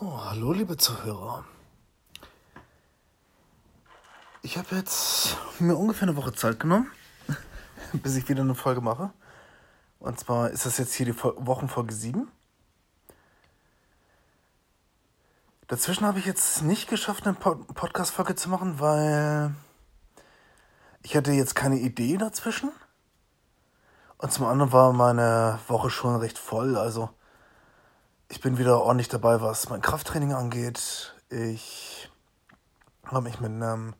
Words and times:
So, 0.00 0.24
hallo 0.24 0.52
liebe 0.52 0.76
Zuhörer. 0.76 1.44
Ich 4.42 4.56
habe 4.56 4.76
jetzt 4.76 5.36
mir 5.58 5.74
ungefähr 5.74 6.06
eine 6.06 6.16
Woche 6.16 6.32
Zeit 6.32 6.60
genommen, 6.60 6.88
bis 7.94 8.14
ich 8.14 8.28
wieder 8.28 8.42
eine 8.42 8.54
Folge 8.54 8.80
mache. 8.80 9.10
Und 9.98 10.20
zwar 10.20 10.50
ist 10.50 10.66
das 10.66 10.78
jetzt 10.78 10.94
hier 10.94 11.06
die 11.06 11.20
Wochenfolge 11.20 11.92
7. 11.92 12.30
Dazwischen 15.66 16.06
habe 16.06 16.20
ich 16.20 16.26
jetzt 16.26 16.62
nicht 16.62 16.88
geschafft, 16.88 17.26
eine 17.26 17.34
Podcast-Folge 17.34 18.36
zu 18.36 18.50
machen, 18.50 18.78
weil 18.78 19.52
ich 21.02 21.16
hatte 21.16 21.32
jetzt 21.32 21.56
keine 21.56 21.80
Idee 21.80 22.18
dazwischen. 22.18 22.70
Und 24.18 24.32
zum 24.32 24.46
anderen 24.46 24.70
war 24.70 24.92
meine 24.92 25.58
Woche 25.66 25.90
schon 25.90 26.14
recht 26.14 26.38
voll. 26.38 26.76
Also 26.76 27.10
ich 28.28 28.40
bin 28.40 28.58
wieder 28.58 28.82
ordentlich 28.82 29.08
dabei, 29.08 29.40
was 29.40 29.70
mein 29.70 29.80
Krafttraining 29.80 30.34
angeht. 30.34 31.14
Ich 31.30 32.10
habe 33.04 33.22
mich 33.22 33.40
mit 33.40 33.50
einem, 33.50 33.94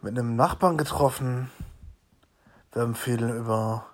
mit 0.00 0.18
einem 0.18 0.34
Nachbarn 0.34 0.76
getroffen. 0.76 1.50
Wir 2.72 2.82
haben 2.82 2.96
viel 2.96 3.22
über, 3.22 3.86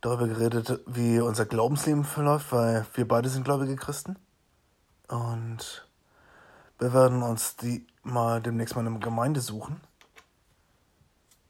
darüber 0.00 0.28
geredet, 0.28 0.80
wie 0.86 1.18
unser 1.18 1.46
Glaubensleben 1.46 2.04
verläuft, 2.04 2.52
weil 2.52 2.86
wir 2.94 3.08
beide 3.08 3.28
sind 3.28 3.44
gläubige 3.44 3.74
Christen. 3.74 4.16
Und 5.08 5.88
wir 6.78 6.92
werden 6.92 7.22
uns 7.22 7.56
die 7.56 7.86
mal 8.04 8.40
demnächst 8.40 8.76
mal 8.76 8.86
eine 8.86 8.98
Gemeinde 9.00 9.40
suchen, 9.40 9.80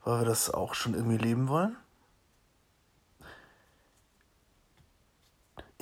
weil 0.05 0.21
wir 0.21 0.27
das 0.27 0.51
auch 0.51 0.73
schon 0.75 0.95
irgendwie 0.95 1.19
leben 1.19 1.49
wollen. 1.49 1.77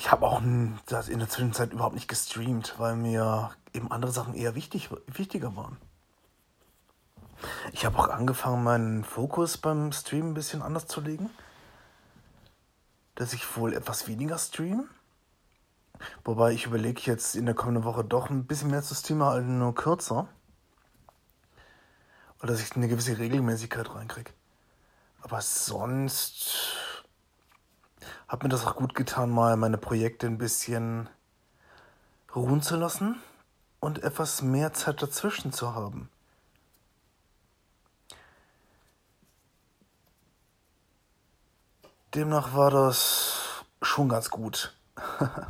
Ich 0.06 0.12
habe 0.12 0.24
auch 0.24 0.40
in 0.40 0.78
der 0.86 1.28
Zwischenzeit 1.28 1.72
überhaupt 1.72 1.96
nicht 1.96 2.06
gestreamt, 2.06 2.76
weil 2.78 2.94
mir 2.94 3.50
eben 3.72 3.90
andere 3.90 4.12
Sachen 4.12 4.34
eher 4.34 4.54
wichtig, 4.54 4.88
wichtiger 5.08 5.56
waren. 5.56 5.78
Ich 7.72 7.84
habe 7.84 7.98
auch 7.98 8.06
angefangen, 8.06 8.62
meinen 8.62 9.02
Fokus 9.02 9.58
beim 9.58 9.90
Stream 9.90 10.28
ein 10.28 10.34
bisschen 10.34 10.62
anders 10.62 10.86
zu 10.86 11.00
legen. 11.00 11.28
Dass 13.16 13.32
ich 13.32 13.56
wohl 13.56 13.74
etwas 13.74 14.06
weniger 14.06 14.38
stream. 14.38 14.88
Wobei 16.22 16.52
ich 16.52 16.66
überlege 16.66 17.02
jetzt 17.02 17.34
in 17.34 17.44
der 17.44 17.56
kommenden 17.56 17.82
Woche 17.82 18.04
doch 18.04 18.30
ein 18.30 18.46
bisschen 18.46 18.70
mehr 18.70 18.84
zu 18.84 18.94
streamen, 18.94 19.24
als 19.24 19.44
nur 19.44 19.74
kürzer. 19.74 20.28
Oder 22.38 22.52
dass 22.52 22.62
ich 22.62 22.76
eine 22.76 22.86
gewisse 22.86 23.18
Regelmäßigkeit 23.18 23.92
reinkriege. 23.92 24.30
Aber 25.20 25.40
sonst 25.40 26.75
hat 28.28 28.42
mir 28.42 28.48
das 28.48 28.66
auch 28.66 28.76
gut 28.76 28.94
getan, 28.94 29.30
mal 29.30 29.56
meine 29.56 29.78
Projekte 29.78 30.26
ein 30.26 30.38
bisschen 30.38 31.08
ruhen 32.34 32.62
zu 32.62 32.76
lassen 32.76 33.16
und 33.80 34.02
etwas 34.02 34.42
mehr 34.42 34.72
Zeit 34.72 35.02
dazwischen 35.02 35.52
zu 35.52 35.74
haben. 35.74 36.08
Demnach 42.14 42.54
war 42.54 42.70
das 42.70 43.64
schon 43.82 44.08
ganz 44.08 44.30
gut. 44.30 44.74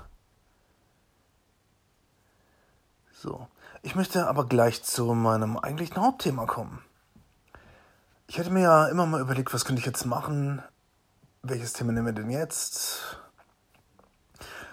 so, 3.13 3.47
ich 3.83 3.95
möchte 3.95 4.27
aber 4.27 4.47
gleich 4.47 4.83
zu 4.83 5.15
meinem 5.15 5.57
eigentlichen 5.57 5.97
Hauptthema 5.99 6.47
kommen. 6.47 6.83
Ich 8.27 8.39
hätte 8.39 8.51
mir 8.51 8.63
ja 8.63 8.89
immer 8.89 9.07
mal 9.07 9.21
überlegt, 9.21 9.55
was 9.55 9.65
könnte 9.65 9.79
ich 9.79 9.87
jetzt 9.87 10.07
machen, 10.07 10.61
welches 11.49 11.73
Thema 11.73 11.93
nehmen 11.93 12.07
wir 12.07 12.13
denn 12.13 12.31
jetzt? 12.31 13.19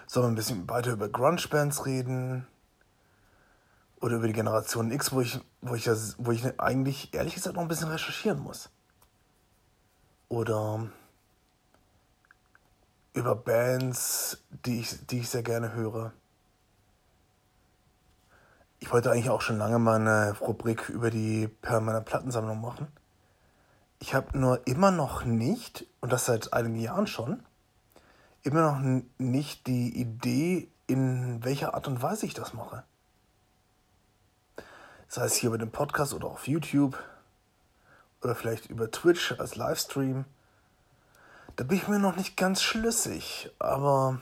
Sollen 0.06 0.26
wir 0.26 0.30
ein 0.30 0.34
bisschen 0.34 0.68
weiter 0.68 0.92
über 0.92 1.08
Grunge-Bands 1.08 1.86
reden? 1.86 2.46
Oder 4.00 4.16
über 4.16 4.26
die 4.26 4.32
Generation 4.32 4.90
X, 4.90 5.12
wo 5.12 5.20
ich, 5.20 5.40
wo 5.60 5.74
ich, 5.74 5.88
wo 6.18 6.30
ich 6.30 6.60
eigentlich 6.60 7.14
ehrlich 7.14 7.34
gesagt 7.34 7.56
noch 7.56 7.62
ein 7.62 7.68
bisschen 7.68 7.88
recherchieren 7.88 8.40
muss? 8.40 8.70
Oder 10.28 10.90
über 13.14 13.36
Bands, 13.36 14.44
die 14.66 14.80
ich, 14.80 15.06
die 15.06 15.20
ich 15.20 15.30
sehr 15.30 15.42
gerne 15.42 15.72
höre. 15.72 16.12
Ich 18.80 18.92
wollte 18.92 19.10
eigentlich 19.10 19.30
auch 19.30 19.40
schon 19.40 19.56
lange 19.56 19.78
mal 19.78 20.00
eine 20.00 20.36
Rubrik 20.38 20.88
über 20.90 21.10
die 21.10 21.48
Per 21.48 21.80
meiner 21.80 22.00
Plattensammlung 22.00 22.60
machen. 22.60 22.88
Ich 24.06 24.12
habe 24.12 24.38
nur 24.38 24.66
immer 24.66 24.90
noch 24.90 25.24
nicht, 25.24 25.86
und 26.02 26.12
das 26.12 26.26
seit 26.26 26.52
einigen 26.52 26.78
Jahren 26.78 27.06
schon, 27.06 27.42
immer 28.42 28.70
noch 28.70 29.00
nicht 29.16 29.66
die 29.66 29.98
Idee, 29.98 30.68
in 30.86 31.42
welcher 31.42 31.72
Art 31.72 31.88
und 31.88 32.02
Weise 32.02 32.26
ich 32.26 32.34
das 32.34 32.52
mache. 32.52 32.84
Sei 35.08 35.24
es 35.24 35.32
hier 35.32 35.48
über 35.48 35.56
den 35.56 35.70
Podcast 35.70 36.12
oder 36.12 36.28
auf 36.28 36.46
YouTube 36.46 37.02
oder 38.20 38.34
vielleicht 38.34 38.66
über 38.66 38.90
Twitch 38.90 39.32
als 39.38 39.56
Livestream. 39.56 40.26
Da 41.56 41.64
bin 41.64 41.78
ich 41.78 41.88
mir 41.88 41.98
noch 41.98 42.16
nicht 42.16 42.36
ganz 42.36 42.60
schlüssig, 42.60 43.50
aber 43.58 44.20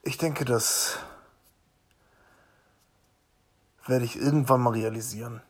ich 0.00 0.16
denke, 0.16 0.46
das 0.46 0.98
werde 3.84 4.06
ich 4.06 4.16
irgendwann 4.16 4.62
mal 4.62 4.72
realisieren. 4.72 5.42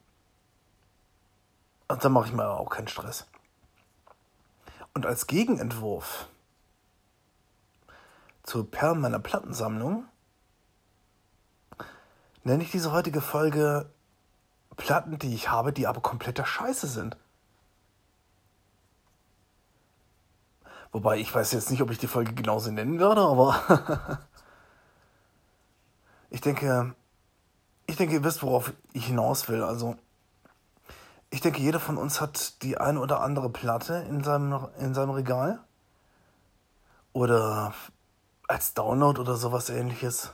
Und 1.88 2.04
dann 2.04 2.12
mache 2.12 2.28
ich 2.28 2.34
mir 2.34 2.48
auch 2.48 2.68
keinen 2.68 2.88
Stress. 2.88 3.26
Und 4.94 5.06
als 5.06 5.26
Gegenentwurf 5.26 6.28
zur 8.42 8.70
Perlen 8.70 9.00
meiner 9.00 9.18
Plattensammlung 9.18 10.04
nenne 12.44 12.62
ich 12.62 12.70
diese 12.70 12.92
heutige 12.92 13.20
Folge 13.20 13.90
Platten, 14.76 15.18
die 15.18 15.34
ich 15.34 15.50
habe, 15.50 15.72
die 15.72 15.86
aber 15.86 16.00
kompletter 16.00 16.46
Scheiße 16.46 16.86
sind. 16.86 17.16
Wobei 20.92 21.18
ich 21.18 21.34
weiß 21.34 21.52
jetzt 21.52 21.70
nicht, 21.70 21.82
ob 21.82 21.90
ich 21.90 21.98
die 21.98 22.06
Folge 22.06 22.32
genauso 22.32 22.70
nennen 22.70 22.98
würde, 22.98 23.20
aber 23.20 24.20
ich 26.30 26.40
denke, 26.40 26.94
ich 27.86 27.96
denke, 27.96 28.14
ihr 28.14 28.24
wisst, 28.24 28.42
worauf 28.42 28.72
ich 28.92 29.06
hinaus 29.06 29.48
will. 29.48 29.62
Also 29.62 29.96
ich 31.30 31.40
denke, 31.40 31.60
jeder 31.60 31.80
von 31.80 31.98
uns 31.98 32.20
hat 32.20 32.62
die 32.62 32.78
eine 32.78 33.00
oder 33.00 33.20
andere 33.20 33.50
Platte 33.50 34.06
in 34.08 34.24
seinem, 34.24 34.68
in 34.78 34.94
seinem 34.94 35.10
Regal. 35.10 35.60
Oder 37.12 37.74
als 38.46 38.74
Download 38.74 39.20
oder 39.20 39.36
sowas 39.36 39.68
ähnliches. 39.68 40.32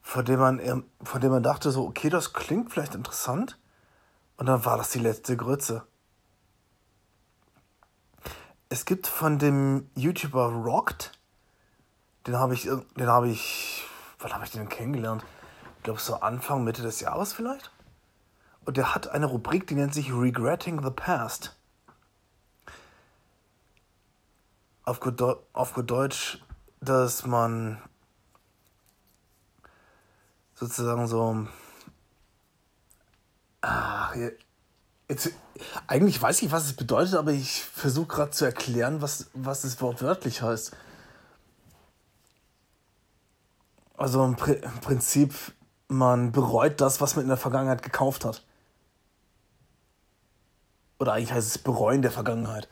Von 0.00 0.24
dem 0.24 0.38
man, 0.38 0.84
von 1.02 1.20
dem 1.20 1.30
man 1.30 1.42
dachte, 1.42 1.70
so, 1.70 1.86
okay, 1.86 2.08
das 2.08 2.32
klingt 2.32 2.72
vielleicht 2.72 2.94
interessant. 2.94 3.58
Und 4.36 4.46
dann 4.46 4.64
war 4.64 4.76
das 4.76 4.90
die 4.90 4.98
letzte 4.98 5.36
Grütze. 5.36 5.86
Es 8.68 8.84
gibt 8.84 9.06
von 9.06 9.38
dem 9.38 9.90
YouTuber 9.94 10.46
Rocked, 10.46 11.12
den 12.26 12.36
habe 12.36 12.54
ich, 12.54 12.62
den 12.62 13.06
habe 13.06 13.28
ich, 13.28 13.84
wann 14.18 14.32
habe 14.32 14.44
ich 14.44 14.50
den 14.50 14.68
kennengelernt? 14.68 15.24
Ich 15.76 15.82
glaube 15.84 16.00
so 16.00 16.16
Anfang, 16.16 16.64
Mitte 16.64 16.82
des 16.82 17.00
Jahres 17.00 17.32
vielleicht. 17.34 17.70
Und 18.64 18.76
der 18.76 18.94
hat 18.94 19.08
eine 19.08 19.26
Rubrik, 19.26 19.66
die 19.66 19.74
nennt 19.74 19.94
sich 19.94 20.12
Regretting 20.12 20.82
the 20.82 20.90
Past. 20.90 21.56
Auf 24.84 25.00
gut, 25.00 25.22
auf 25.52 25.74
gut 25.74 25.90
Deutsch, 25.90 26.42
dass 26.80 27.26
man 27.26 27.82
sozusagen 30.54 31.06
so. 31.06 31.46
Ach, 33.60 34.14
jetzt, 35.08 35.30
eigentlich 35.86 36.20
weiß 36.20 36.42
ich, 36.42 36.52
was 36.52 36.64
es 36.64 36.74
bedeutet, 36.74 37.14
aber 37.14 37.32
ich 37.32 37.64
versuche 37.64 38.08
gerade 38.08 38.30
zu 38.30 38.44
erklären, 38.44 39.00
was, 39.00 39.30
was 39.32 39.64
es 39.64 39.80
wortwörtlich 39.80 40.42
heißt. 40.42 40.76
Also 43.96 44.24
im, 44.24 44.36
Prinzip, 44.36 45.34
man 45.88 46.32
bereut 46.32 46.80
das, 46.80 47.00
was 47.00 47.16
man 47.16 47.24
in 47.24 47.28
der 47.28 47.36
Vergangenheit 47.36 47.82
gekauft 47.82 48.24
hat. 48.24 48.42
Oder 50.98 51.12
eigentlich 51.12 51.32
heißt 51.32 51.48
es 51.48 51.58
bereuen 51.58 52.02
der 52.02 52.12
Vergangenheit. 52.12 52.68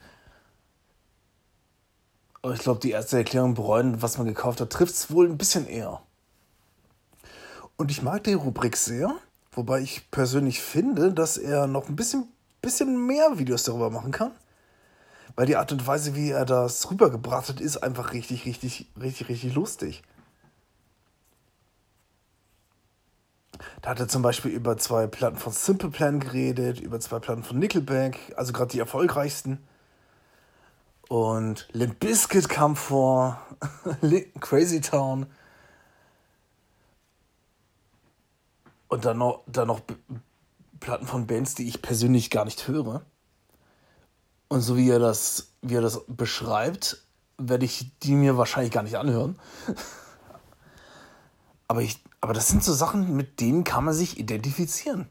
Aber 2.43 2.55
ich 2.55 2.61
glaube, 2.61 2.81
die 2.81 2.91
erste 2.91 3.17
Erklärung 3.17 3.55
bereuen, 3.55 4.03
was 4.03 4.19
man 4.19 4.27
gekauft 4.27 4.61
hat, 4.61 4.71
trifft 4.71 4.95
es 4.95 5.11
wohl 5.11 5.29
ein 5.29 5.39
bisschen 5.39 5.67
eher. 5.67 6.03
Und 7.77 7.91
ich 7.91 8.03
mag 8.03 8.25
die 8.25 8.35
Rubrik 8.35 8.77
sehr, 8.77 9.15
wobei 9.53 9.81
ich 9.81 10.11
persönlich 10.11 10.61
finde, 10.61 11.13
dass 11.13 11.37
er 11.37 11.67
noch 11.67 11.89
ein 11.89 11.97
bisschen, 11.97 12.29
bisschen 12.61 13.07
mehr 13.07 13.39
Videos 13.39 13.65
darüber 13.65 13.91
machen 13.91 14.13
kann. 14.13 14.33
Weil 15.37 15.47
die 15.47 15.57
Art 15.57 15.73
und 15.73 15.87
Weise, 15.87 16.15
wie 16.15 16.31
er 16.31 16.45
das 16.45 16.91
rübergebracht 16.91 17.49
hat, 17.49 17.61
ist 17.61 17.79
einfach 17.79 18.13
richtig, 18.13 18.45
richtig, 18.45 18.87
richtig, 19.01 19.29
richtig 19.29 19.55
lustig. 19.55 20.03
Da 23.81 23.91
hat 23.91 24.01
er 24.01 24.09
zum 24.09 24.23
Beispiel 24.23 24.51
über 24.51 24.77
zwei 24.77 25.07
Platten 25.07 25.37
von 25.37 25.53
Simple 25.53 25.91
Plan 25.91 26.21
geredet, 26.21 26.81
über 26.81 27.01
zwei 27.01 27.19
Platten 27.19 27.43
von 27.43 27.59
Nickelback, 27.59 28.19
also 28.37 28.53
gerade 28.53 28.73
die 28.73 28.79
erfolgreichsten. 28.79 29.59
Und 31.09 31.69
Limp 31.73 32.01
Bizkit 32.01 32.49
kam 32.49 32.75
vor, 32.75 33.41
Crazy 34.41 34.81
Town. 34.81 35.27
Und 38.89 39.05
dann 39.05 39.19
noch, 39.19 39.43
dann 39.47 39.69
noch 39.69 39.81
Platten 40.81 41.07
von 41.07 41.27
Bands, 41.27 41.55
die 41.55 41.69
ich 41.69 41.83
persönlich 41.83 42.31
gar 42.31 42.45
nicht 42.45 42.69
höre. 42.69 43.03
Und 44.49 44.61
so 44.61 44.77
wie 44.77 44.91
er 44.91 44.99
das, 44.99 45.53
wie 45.63 45.77
er 45.77 45.81
das 45.81 46.03
beschreibt, 46.09 47.03
werde 47.39 47.65
ich 47.65 47.91
die 48.01 48.15
mir 48.15 48.37
wahrscheinlich 48.37 48.73
gar 48.73 48.83
nicht 48.83 48.97
anhören. 48.97 49.39
aber, 51.69 51.83
ich, 51.83 52.03
aber 52.23 52.35
das 52.35 52.49
sind 52.49 52.63
so 52.63 52.73
Sachen, 52.73 53.17
mit 53.17 53.41
denen 53.41 53.65
kann 53.65 53.85
man 53.85 53.95
sich 53.95 54.17
identifizieren. 54.19 55.09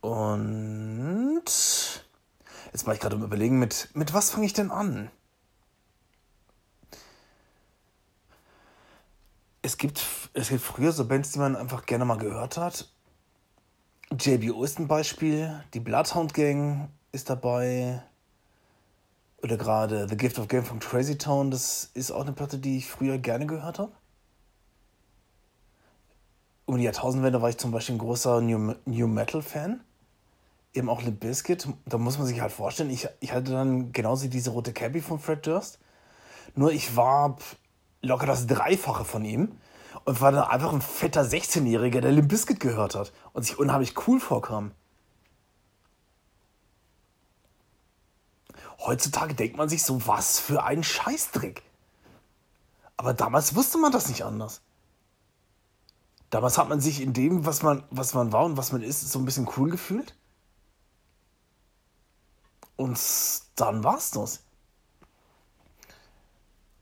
Und 0.00 1.44
jetzt 2.72 2.86
war 2.86 2.94
ich 2.94 3.00
gerade 3.00 3.16
im 3.16 3.22
Überlegen, 3.22 3.58
mit, 3.58 3.90
mit 3.92 4.14
was 4.14 4.30
fange 4.30 4.46
ich 4.46 4.54
denn 4.54 4.70
an? 4.70 5.10
Es 9.60 9.76
gibt, 9.76 10.00
es 10.32 10.48
gibt 10.48 10.62
früher 10.62 10.92
so 10.92 11.06
Bands, 11.06 11.32
die 11.32 11.38
man 11.38 11.54
einfach 11.54 11.84
gerne 11.84 12.06
mal 12.06 12.16
gehört 12.16 12.56
hat. 12.56 12.88
JBO 14.10 14.64
ist 14.64 14.78
ein 14.78 14.88
Beispiel, 14.88 15.62
die 15.74 15.80
Bloodhound 15.80 16.32
Gang 16.32 16.88
ist 17.12 17.28
dabei. 17.28 18.02
Oder 19.46 19.58
gerade 19.58 20.08
The 20.08 20.16
Gift 20.16 20.40
of 20.40 20.48
Game 20.48 20.64
von 20.64 20.80
Crazy 20.80 21.18
Town, 21.18 21.52
das 21.52 21.88
ist 21.94 22.10
auch 22.10 22.22
eine 22.22 22.32
Platte, 22.32 22.58
die 22.58 22.78
ich 22.78 22.88
früher 22.88 23.16
gerne 23.16 23.46
gehört 23.46 23.78
habe. 23.78 23.92
Um 26.64 26.76
die 26.76 26.82
Jahrtausendwende 26.82 27.40
war 27.40 27.48
ich 27.48 27.56
zum 27.56 27.70
Beispiel 27.70 27.94
ein 27.94 27.98
großer 27.98 28.40
New, 28.40 28.74
New 28.86 29.06
Metal 29.06 29.42
Fan. 29.42 29.84
Eben 30.74 30.88
auch 30.88 31.00
Limp 31.00 31.20
Bizkit. 31.20 31.68
Da 31.84 31.96
muss 31.96 32.18
man 32.18 32.26
sich 32.26 32.40
halt 32.40 32.50
vorstellen, 32.50 32.90
ich, 32.90 33.06
ich 33.20 33.30
hatte 33.30 33.52
dann 33.52 33.92
genauso 33.92 34.26
diese 34.26 34.50
rote 34.50 34.72
Cappy 34.72 35.00
von 35.00 35.20
Fred 35.20 35.46
Durst. 35.46 35.78
Nur 36.56 36.72
ich 36.72 36.96
war 36.96 37.36
locker 38.02 38.26
das 38.26 38.48
Dreifache 38.48 39.04
von 39.04 39.24
ihm 39.24 39.52
und 40.06 40.20
war 40.20 40.32
dann 40.32 40.42
einfach 40.42 40.72
ein 40.72 40.82
fetter 40.82 41.22
16-Jähriger, 41.22 42.00
der 42.00 42.10
Limp 42.10 42.30
Bizkit 42.30 42.58
gehört 42.58 42.96
hat 42.96 43.12
und 43.32 43.44
sich 43.44 43.60
unheimlich 43.60 43.94
cool 44.08 44.18
vorkam. 44.18 44.72
Heutzutage 48.78 49.34
denkt 49.34 49.56
man 49.56 49.68
sich 49.68 49.82
so, 49.82 50.06
was 50.06 50.38
für 50.38 50.62
ein 50.62 50.84
Scheißdreck. 50.84 51.62
Aber 52.96 53.14
damals 53.14 53.54
wusste 53.54 53.78
man 53.78 53.92
das 53.92 54.08
nicht 54.08 54.24
anders. 54.24 54.62
Damals 56.30 56.58
hat 56.58 56.68
man 56.68 56.80
sich 56.80 57.00
in 57.00 57.12
dem, 57.12 57.46
was 57.46 57.62
man, 57.62 57.84
was 57.90 58.14
man 58.14 58.32
war 58.32 58.44
und 58.44 58.56
was 58.56 58.72
man 58.72 58.82
ist, 58.82 59.00
so 59.00 59.18
ein 59.18 59.24
bisschen 59.24 59.48
cool 59.56 59.70
gefühlt. 59.70 60.14
Und 62.76 62.98
dann 63.54 63.84
war's 63.84 64.10
das. 64.10 64.42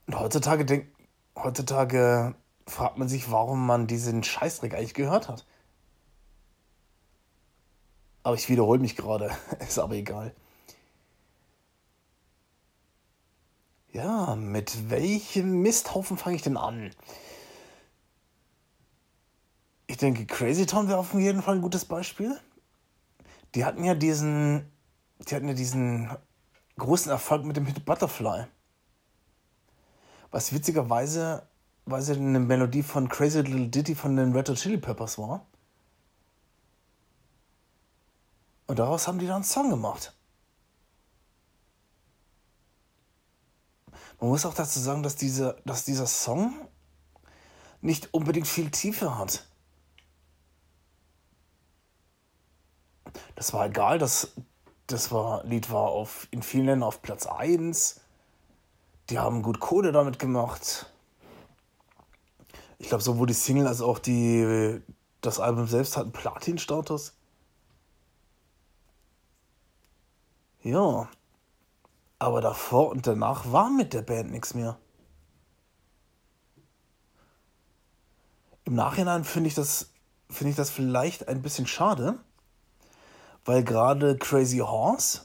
Und 0.07 0.19
heutzutage 0.19 0.65
denkt, 0.65 0.95
heutzutage 1.37 2.35
fragt 2.67 2.99
man 2.99 3.09
sich, 3.09 3.31
warum 3.31 3.67
man 3.67 3.87
diesen 3.87 4.23
Scheißdreck 4.23 4.75
eigentlich 4.75 4.95
gehört 4.95 5.29
hat. 5.29 5.47
Aber 8.23 8.35
ich 8.35 8.49
wiederhole 8.49 8.81
mich 8.81 8.97
gerade, 8.97 9.31
ist 9.61 9.79
aber 9.79 9.95
egal. 9.95 10.35
Ja, 13.95 14.35
mit 14.37 14.91
welchem 14.91 15.63
Misthaufen 15.63 16.19
fange 16.19 16.37
ich 16.37 16.43
denn 16.43 16.59
an? 16.59 16.91
Ich 19.87 19.97
denke, 19.97 20.27
Crazy 20.27 20.67
Town 20.67 20.89
wäre 20.89 20.99
auf 20.99 21.15
jeden 21.15 21.43
Fall 21.43 21.55
ein 21.55 21.63
gutes 21.63 21.87
Beispiel. 21.87 22.39
Die 23.55 23.65
hatten 23.65 23.85
ja 23.85 23.95
diesen, 23.95 24.71
die 25.21 25.35
hatten 25.35 25.49
ja 25.49 25.55
diesen 25.55 26.11
großen 26.77 27.11
Erfolg 27.11 27.47
mit 27.47 27.57
dem 27.57 27.65
Hit 27.65 27.87
Butterfly. 27.87 28.47
Was 30.31 30.53
witzigerweise 30.53 31.49
weil 31.87 32.03
sie 32.03 32.15
eine 32.15 32.41
Melodie 32.41 32.83
von 32.83 33.09
Crazy 33.09 33.41
Little 33.41 33.69
Ditty 33.69 33.95
von 33.95 34.17
den 34.17 34.35
Red 34.35 34.49
Hot 34.49 34.57
Chili 34.57 34.79
Peppers 34.79 35.19
war. 35.19 35.47
Und 38.67 38.79
daraus 38.79 39.07
haben 39.07 39.19
die 39.19 39.27
dann 39.27 39.37
einen 39.37 39.45
Song 39.45 39.69
gemacht. 39.69 40.14
Man 44.21 44.31
muss 44.31 44.47
auch 44.47 44.55
dazu 44.55 44.79
sagen, 44.79 45.03
dass, 45.03 45.17
diese, 45.17 45.57
dass 45.65 45.85
dieser 45.85 46.07
Song 46.07 46.69
nicht 47.81 48.13
unbedingt 48.15 48.47
viel 48.47 48.71
Tiefe 48.71 49.19
hat. 49.19 49.47
Das 53.35 53.53
war 53.53 53.67
egal, 53.67 53.99
das, 53.99 54.33
das 54.87 55.13
war, 55.13 55.45
Lied 55.45 55.71
war 55.71 55.89
auf, 55.89 56.29
in 56.31 56.43
vielen 56.43 56.67
Ländern 56.67 56.89
auf 56.89 57.03
Platz 57.03 57.27
1. 57.27 58.01
Die 59.11 59.19
haben 59.19 59.43
gut 59.43 59.61
Kohle 59.61 59.93
damit 59.93 60.19
gemacht. 60.19 60.91
Ich 62.79 62.89
glaube, 62.89 63.05
sowohl 63.05 63.27
die 63.27 63.35
Single 63.35 63.67
als 63.67 63.81
auch 63.81 63.99
die, 63.99 64.81
das 65.21 65.41
Album 65.41 65.67
selbst 65.67 65.97
hat 65.97 66.05
einen 66.05 66.13
Platin-Status. 66.13 67.15
Ja. 70.63 71.09
Aber 72.19 72.41
davor 72.41 72.91
und 72.91 73.07
danach 73.07 73.53
war 73.53 73.71
mit 73.71 73.93
der 73.93 74.03
Band 74.03 74.31
nichts 74.31 74.55
mehr. 74.55 74.79
Im 78.65 78.75
Nachhinein 78.75 79.25
finde 79.25 79.49
ich 79.49 79.55
das 79.55 79.95
finde 80.35 80.51
ich 80.51 80.57
das 80.57 80.71
vielleicht 80.71 81.29
ein 81.29 81.43
bisschen 81.43 81.67
schade, 81.67 82.19
weil 83.45 83.63
gerade 83.63 84.17
Crazy 84.17 84.59
Horse 84.59 85.23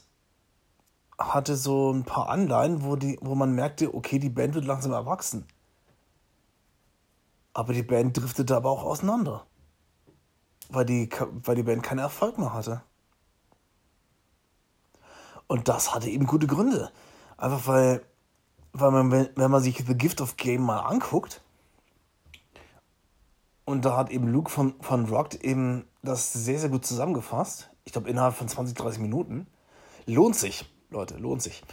hatte 1.18 1.56
so 1.56 1.92
ein 1.92 2.04
paar 2.04 2.28
Anleihen, 2.30 2.82
wo, 2.82 2.96
die, 2.96 3.18
wo 3.20 3.34
man 3.34 3.54
merkte, 3.54 3.94
okay, 3.94 4.18
die 4.18 4.30
Band 4.30 4.54
wird 4.54 4.64
langsam 4.64 4.92
erwachsen. 4.92 5.46
Aber 7.52 7.72
die 7.72 7.82
Band 7.82 8.16
driftete 8.16 8.56
aber 8.56 8.70
auch 8.70 8.84
auseinander. 8.84 9.46
Weil 10.70 10.86
die, 10.86 11.10
weil 11.44 11.56
die 11.56 11.62
Band 11.62 11.82
keinen 11.82 11.98
Erfolg 11.98 12.38
mehr 12.38 12.54
hatte. 12.54 12.82
Und 15.50 15.66
das 15.66 15.92
hatte 15.92 16.08
eben 16.08 16.26
gute 16.26 16.46
Gründe. 16.46 16.92
Einfach 17.36 17.66
weil, 17.66 18.06
weil 18.72 18.92
man, 18.92 19.30
wenn 19.34 19.50
man 19.50 19.60
sich 19.60 19.78
The 19.84 19.98
Gift 19.98 20.20
of 20.20 20.36
Game 20.36 20.62
mal 20.62 20.78
anguckt, 20.78 21.42
und 23.64 23.84
da 23.84 23.96
hat 23.96 24.10
eben 24.10 24.28
Luke 24.28 24.48
von, 24.48 24.80
von 24.80 25.06
Rocked 25.06 25.42
eben 25.42 25.88
das 26.02 26.32
sehr, 26.32 26.60
sehr 26.60 26.68
gut 26.68 26.86
zusammengefasst. 26.86 27.68
Ich 27.82 27.90
glaube, 27.90 28.08
innerhalb 28.08 28.36
von 28.36 28.46
20, 28.46 28.76
30 28.76 29.00
Minuten. 29.00 29.48
Lohnt 30.06 30.36
sich, 30.36 30.72
Leute, 30.88 31.16
lohnt 31.16 31.42
sich. 31.42 31.64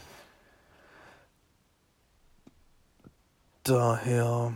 Daher 3.62 4.54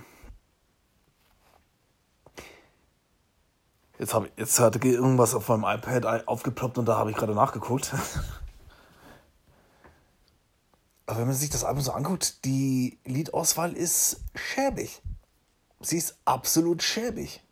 Jetzt, 4.00 4.16
hab, 4.16 4.36
jetzt 4.36 4.60
hat 4.60 4.84
irgendwas 4.84 5.36
auf 5.36 5.48
meinem 5.48 5.78
iPad 5.78 6.28
aufgeploppt 6.28 6.80
und 6.80 6.88
da 6.88 6.98
habe 6.98 7.12
ich 7.12 7.18
gerade 7.18 7.36
nachgeguckt. 7.36 7.94
Aber 11.12 11.20
wenn 11.20 11.28
man 11.28 11.36
sich 11.36 11.50
das 11.50 11.66
Album 11.66 11.84
so 11.84 11.92
anguckt, 11.92 12.46
die 12.46 12.98
Liedauswahl 13.04 13.74
ist 13.74 14.22
schäbig. 14.34 15.02
Sie 15.82 15.98
ist 15.98 16.16
absolut 16.24 16.82
schäbig. 16.82 17.44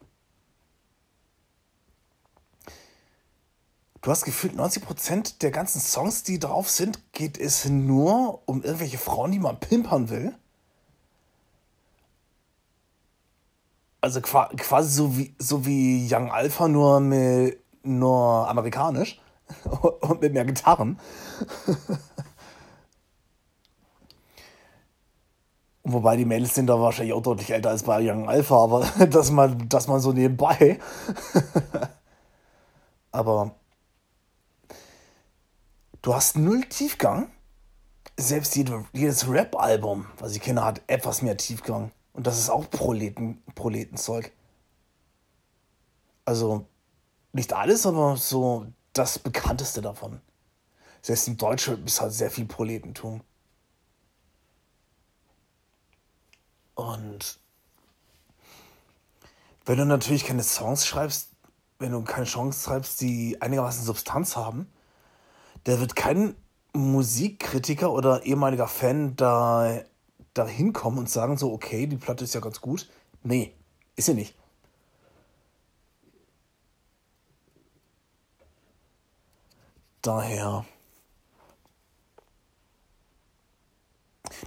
Du 4.00 4.12
hast 4.12 4.24
gefühlt 4.24 4.54
90% 4.58 5.40
der 5.40 5.52
ganzen 5.52 5.82
Songs, 5.82 6.24
die 6.24 6.40
drauf 6.40 6.70
sind, 6.70 7.12
geht 7.12 7.38
es 7.38 7.66
nur 7.66 8.44
um 8.48 8.64
irgendwelche 8.64 8.98
Frauen, 8.98 9.34
die 9.34 9.40
man 9.40 9.60
pimpern 9.60 10.10
will. 10.10 10.34
Also 14.00 14.22
quasi 14.22 14.90
so 14.90 15.18
wie, 15.18 15.36
so 15.38 15.66
wie 15.66 16.08
Young 16.10 16.32
Alpha, 16.32 16.70
nur, 16.70 17.02
mit, 17.02 17.60
nur 17.84 18.48
amerikanisch 18.48 19.20
und 20.00 20.22
mit 20.22 20.32
mehr 20.32 20.46
Gitarren. 20.46 20.98
Wobei 25.84 26.18
die 26.18 26.26
Mädels 26.26 26.56
sind 26.56 26.68
da 26.68 26.80
wahrscheinlich 26.80 27.14
auch 27.14 27.22
deutlich 27.22 27.52
älter 27.52 27.70
als 27.70 27.84
bei 27.84 28.00
Young 28.02 28.28
Alpha, 28.28 28.64
aber 28.64 28.82
dass 29.10 29.32
man, 29.32 29.70
dass 29.70 29.88
man 29.88 30.00
so 30.00 30.12
nebenbei. 30.12 30.80
aber 33.12 33.56
du 36.02 36.14
hast 36.14 36.38
null 36.38 36.64
Tiefgang. 36.66 37.32
Selbst 38.18 38.58
jedes 38.58 39.30
Rap-Album, 39.30 40.06
was 40.18 40.36
ich 40.36 40.42
kenne, 40.42 40.66
hat 40.66 40.82
etwas 40.88 41.22
mehr 41.22 41.38
Tiefgang. 41.38 41.92
Und 42.12 42.28
das 42.28 42.38
ist 42.38 42.50
auch 42.50 42.70
Proleten, 42.70 43.42
Proletenzeug. 43.56 44.34
Also 46.26 46.66
nicht 47.32 47.54
alles, 47.54 47.86
aber 47.86 48.18
so 48.18 48.66
das 48.92 49.20
bekannteste 49.20 49.82
davon. 49.82 50.20
Selbst 51.02 51.30
im 51.30 51.38
Deutschen 51.38 51.86
ist 51.86 52.02
halt 52.02 52.12
sehr 52.12 52.30
viel 52.30 52.46
Proletentum. 52.46 53.22
Und 56.80 57.40
wenn 59.66 59.78
du 59.78 59.86
natürlich 59.86 60.24
keine 60.24 60.44
Songs 60.44 60.88
schreibst, 60.88 61.32
wenn 61.78 61.92
du 61.92 62.02
keine 62.04 62.26
Songs 62.26 62.64
schreibst, 62.64 63.02
die 63.02 63.38
einigermaßen 63.42 63.84
Substanz 63.84 64.38
haben, 64.38 64.72
der 65.66 65.82
wird 65.82 65.98
kein 65.98 66.36
Musikkritiker 66.74 67.92
oder 67.92 68.24
ehemaliger 68.24 68.68
Fan 68.68 69.18
da 69.18 69.82
da 70.34 70.48
hinkommen 70.48 71.00
und 71.00 71.10
sagen 71.10 71.38
so, 71.38 71.52
okay, 71.52 71.86
die 71.86 71.98
Platte 71.98 72.24
ist 72.24 72.34
ja 72.34 72.40
ganz 72.40 72.62
gut. 72.62 72.88
Nee, 73.24 73.54
ist 73.98 74.06
sie 74.06 74.14
nicht. 74.14 74.36
Daher. 80.02 80.66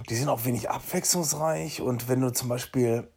Die 0.09 0.15
sind 0.15 0.29
auch 0.29 0.45
wenig 0.45 0.69
abwechslungsreich 0.69 1.81
und 1.81 2.07
wenn 2.07 2.21
du 2.21 2.31
zum 2.31 2.49
Beispiel 2.49 3.07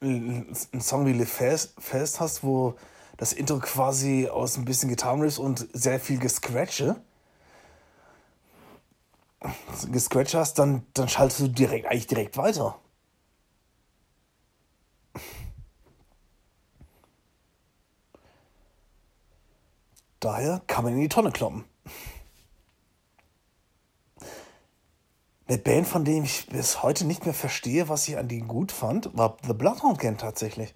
einen 0.00 0.54
Song 0.80 1.06
wie 1.06 1.12
Live 1.12 1.32
Fast, 1.32 1.74
Fast 1.80 2.20
hast, 2.20 2.44
wo 2.44 2.76
das 3.16 3.32
Intro 3.32 3.58
quasi 3.58 4.28
aus 4.28 4.56
ein 4.56 4.64
bisschen 4.64 4.88
Gitarrenriffs 4.88 5.38
und 5.38 5.68
sehr 5.72 5.98
viel 5.98 6.18
Gescratche 6.18 6.96
gescratcht 9.90 10.34
hast, 10.34 10.58
dann, 10.58 10.84
dann 10.94 11.08
schaltest 11.08 11.40
du 11.40 11.48
direkt 11.48 11.86
eigentlich 11.86 12.06
direkt 12.06 12.36
weiter. 12.36 12.78
Daher 20.20 20.60
kann 20.66 20.84
man 20.84 20.94
in 20.94 21.00
die 21.00 21.08
Tonne 21.08 21.30
kloppen. 21.30 21.64
Eine 25.48 25.56
Band, 25.56 25.88
von 25.88 26.04
dem 26.04 26.24
ich 26.24 26.46
bis 26.46 26.82
heute 26.82 27.06
nicht 27.06 27.24
mehr 27.24 27.34
verstehe, 27.34 27.88
was 27.88 28.06
ich 28.06 28.18
an 28.18 28.28
denen 28.28 28.48
gut 28.48 28.70
fand, 28.70 29.16
war 29.16 29.38
The 29.46 29.54
Bloodhound 29.54 29.98
Gang 29.98 30.18
tatsächlich. 30.18 30.74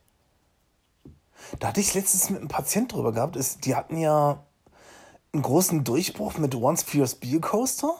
Da 1.59 1.69
hatte 1.69 1.81
ich 1.81 1.93
letztens 1.93 2.31
mit 2.31 2.41
einem 2.41 2.49
Patient 2.49 2.91
drüber 2.91 3.12
gehabt. 3.12 3.37
Ist, 3.37 3.67
die 3.67 3.75
hatten 3.75 3.99
ja 3.99 4.43
einen 5.35 5.43
großen 5.43 5.85
Durchbruch 5.85 6.38
mit 6.38 6.55
Once 6.55 6.83
Fierce 6.83 7.17
Beer 7.17 7.41
Coaster 7.41 7.95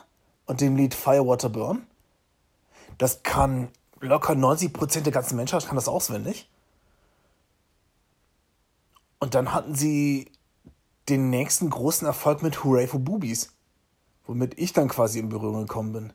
und 0.47 0.62
dem 0.62 0.76
Lied 0.76 0.95
Firewater 0.95 1.50
Burn. 1.50 1.87
Das 2.97 3.23
kann 3.23 3.69
locker 4.00 4.33
90% 4.33 5.02
der 5.02 5.12
ganzen 5.12 5.37
Menschheit 5.37 5.67
kann 5.67 5.76
das 5.76 5.88
auswendig. 5.88 6.49
Und 9.19 9.35
dann 9.35 9.52
hatten 9.52 9.75
sie 9.75 10.31
den 11.11 11.29
nächsten 11.29 11.69
großen 11.69 12.07
Erfolg 12.07 12.43
mit 12.43 12.64
Hooray 12.64 12.87
for 12.87 13.00
Boobies, 13.00 13.52
womit 14.26 14.59
ich 14.59 14.73
dann 14.73 14.88
quasi 14.88 15.19
in 15.19 15.29
Berührung 15.29 15.67
gekommen 15.67 15.93
bin. 15.93 16.12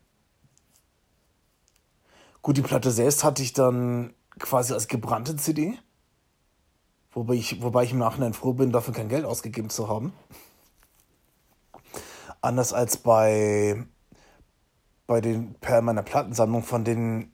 Gut, 2.41 2.57
die 2.57 2.61
Platte 2.61 2.91
selbst 2.91 3.23
hatte 3.23 3.43
ich 3.43 3.53
dann 3.53 4.13
quasi 4.39 4.73
als 4.73 4.87
gebrannte 4.87 5.35
CD, 5.35 5.77
wobei 7.11 7.33
ich, 7.33 7.61
wobei 7.61 7.83
ich 7.83 7.91
im 7.91 7.97
Nachhinein 7.97 8.33
froh 8.33 8.53
bin, 8.53 8.71
dafür 8.71 8.93
kein 8.93 9.09
Geld 9.09 9.25
ausgegeben 9.25 9.69
zu 9.69 9.89
haben. 9.89 10.13
Anders 12.41 12.73
als 12.73 12.97
bei, 12.97 13.83
bei 15.07 15.21
den 15.21 15.55
per 15.55 15.81
meiner 15.81 16.03
Plattensammlung, 16.03 16.63
von 16.63 16.83
denen 16.83 17.31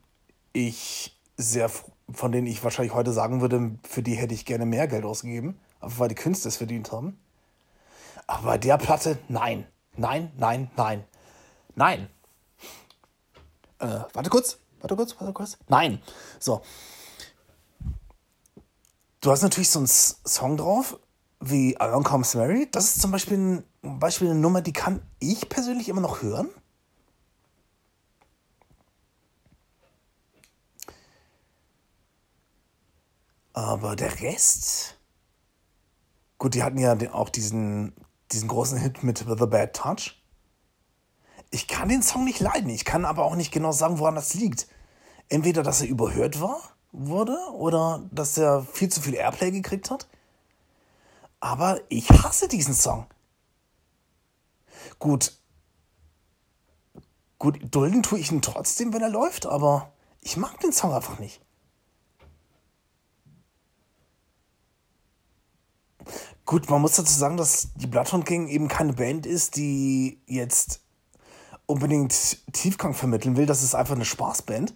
ich 0.53 1.19
sehr, 1.37 1.69
von 1.69 2.31
denen 2.31 2.47
ich 2.47 2.63
wahrscheinlich 2.63 2.93
heute 2.93 3.11
sagen 3.11 3.41
würde, 3.41 3.77
für 3.83 4.01
die 4.01 4.15
hätte 4.15 4.33
ich 4.33 4.45
gerne 4.45 4.65
mehr 4.65 4.87
Geld 4.87 5.03
ausgegeben, 5.03 5.59
aber 5.79 5.99
weil 5.99 6.09
die 6.09 6.15
Künste 6.15 6.47
es 6.47 6.57
verdient 6.57 6.91
haben. 6.91 7.19
Aber 8.27 8.43
bei 8.43 8.57
der 8.57 8.77
Platte, 8.77 9.19
nein. 9.27 9.67
Nein, 9.95 10.31
nein, 10.37 10.71
nein. 10.75 11.03
Nein. 11.75 12.09
Äh, 13.79 13.99
warte 14.13 14.29
kurz. 14.29 14.62
Warte 14.83 14.97
kurz, 14.97 15.15
warte 15.17 15.31
kurz. 15.31 15.57
Nein. 15.69 16.01
So. 16.39 16.61
Du 19.21 19.31
hast 19.31 19.41
natürlich 19.41 19.69
so 19.69 19.79
einen 19.79 19.87
Song 19.87 20.57
drauf, 20.57 20.99
wie 21.39 21.77
Along 21.77 22.03
Comes 22.03 22.35
Mary. 22.35 22.67
Das 22.69 22.87
ist 22.87 23.01
zum 23.01 23.11
Beispiel 23.11 23.37
ein 23.37 23.63
Beispiel 23.81 24.29
eine 24.29 24.39
Nummer, 24.39 24.61
die 24.61 24.73
kann 24.73 25.01
ich 25.19 25.47
persönlich 25.47 25.87
immer 25.87 26.01
noch 26.01 26.21
hören. 26.21 26.49
Aber 33.53 33.95
der 33.95 34.19
Rest. 34.19 34.97
Gut, 36.37 36.55
die 36.55 36.63
hatten 36.63 36.77
ja 36.77 36.97
auch 37.13 37.29
diesen 37.29 37.93
diesen 38.33 38.49
großen 38.49 38.77
Hit 38.77 39.01
mit 39.01 39.19
The 39.19 39.45
Bad 39.45 39.75
Touch. 39.75 40.21
Ich 41.51 41.67
kann 41.67 41.87
den 41.87 42.01
Song 42.01 42.25
nicht 42.25 42.39
leiden. 42.39 42.69
Ich 42.69 42.83
kann 42.83 43.05
aber 43.05 43.23
auch 43.23 43.35
nicht 43.35 43.53
genau 43.53 43.71
sagen, 43.71 43.99
woran 43.99 44.15
das 44.15 44.33
liegt. 44.33 44.67
Entweder, 45.33 45.63
dass 45.63 45.81
er 45.81 45.87
überhört 45.87 46.41
war, 46.41 46.61
wurde, 46.91 47.35
oder 47.53 48.07
dass 48.11 48.37
er 48.37 48.61
viel 48.61 48.89
zu 48.89 49.01
viel 49.01 49.15
Airplay 49.15 49.49
gekriegt 49.49 49.89
hat. 49.89 50.07
Aber 51.39 51.81
ich 51.89 52.07
hasse 52.11 52.47
diesen 52.47 52.75
Song. 52.75 53.07
Gut. 54.99 55.35
Gut, 57.39 57.57
dulden 57.71 58.03
tue 58.03 58.19
ich 58.19 58.31
ihn 58.31 58.43
trotzdem, 58.43 58.93
wenn 58.93 59.01
er 59.01 59.09
läuft, 59.09 59.47
aber 59.47 59.91
ich 60.21 60.37
mag 60.37 60.59
den 60.59 60.71
Song 60.71 60.93
einfach 60.93 61.17
nicht. 61.17 61.41
Gut, 66.45 66.69
man 66.69 66.79
muss 66.79 66.95
dazu 66.95 67.11
sagen, 67.11 67.37
dass 67.37 67.69
die 67.73 67.87
Bloodhound 67.87 68.27
Gang 68.27 68.49
eben 68.49 68.67
keine 68.67 68.93
Band 68.93 69.25
ist, 69.25 69.55
die 69.55 70.21
jetzt 70.27 70.81
unbedingt 71.65 72.45
Tiefgang 72.53 72.93
vermitteln 72.93 73.35
will. 73.35 73.47
Das 73.47 73.63
ist 73.63 73.73
einfach 73.73 73.95
eine 73.95 74.05
Spaßband. 74.05 74.75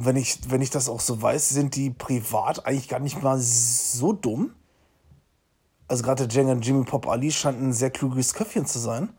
Und 0.00 0.06
wenn 0.06 0.16
ich, 0.16 0.38
wenn 0.50 0.62
ich 0.62 0.70
das 0.70 0.88
auch 0.88 1.00
so 1.00 1.20
weiß, 1.20 1.50
sind 1.50 1.76
die 1.76 1.90
privat 1.90 2.64
eigentlich 2.64 2.88
gar 2.88 3.00
nicht 3.00 3.22
mal 3.22 3.38
so 3.38 4.14
dumm. 4.14 4.54
Also 5.88 6.02
gerade 6.02 6.26
der 6.26 6.34
Jenga 6.34 6.54
Jimmy 6.54 6.86
Pop 6.86 7.06
Ali 7.06 7.30
scheint 7.30 7.60
ein 7.60 7.74
sehr 7.74 7.90
kluges 7.90 8.32
Köpfchen 8.32 8.64
zu 8.64 8.78
sein. 8.78 9.12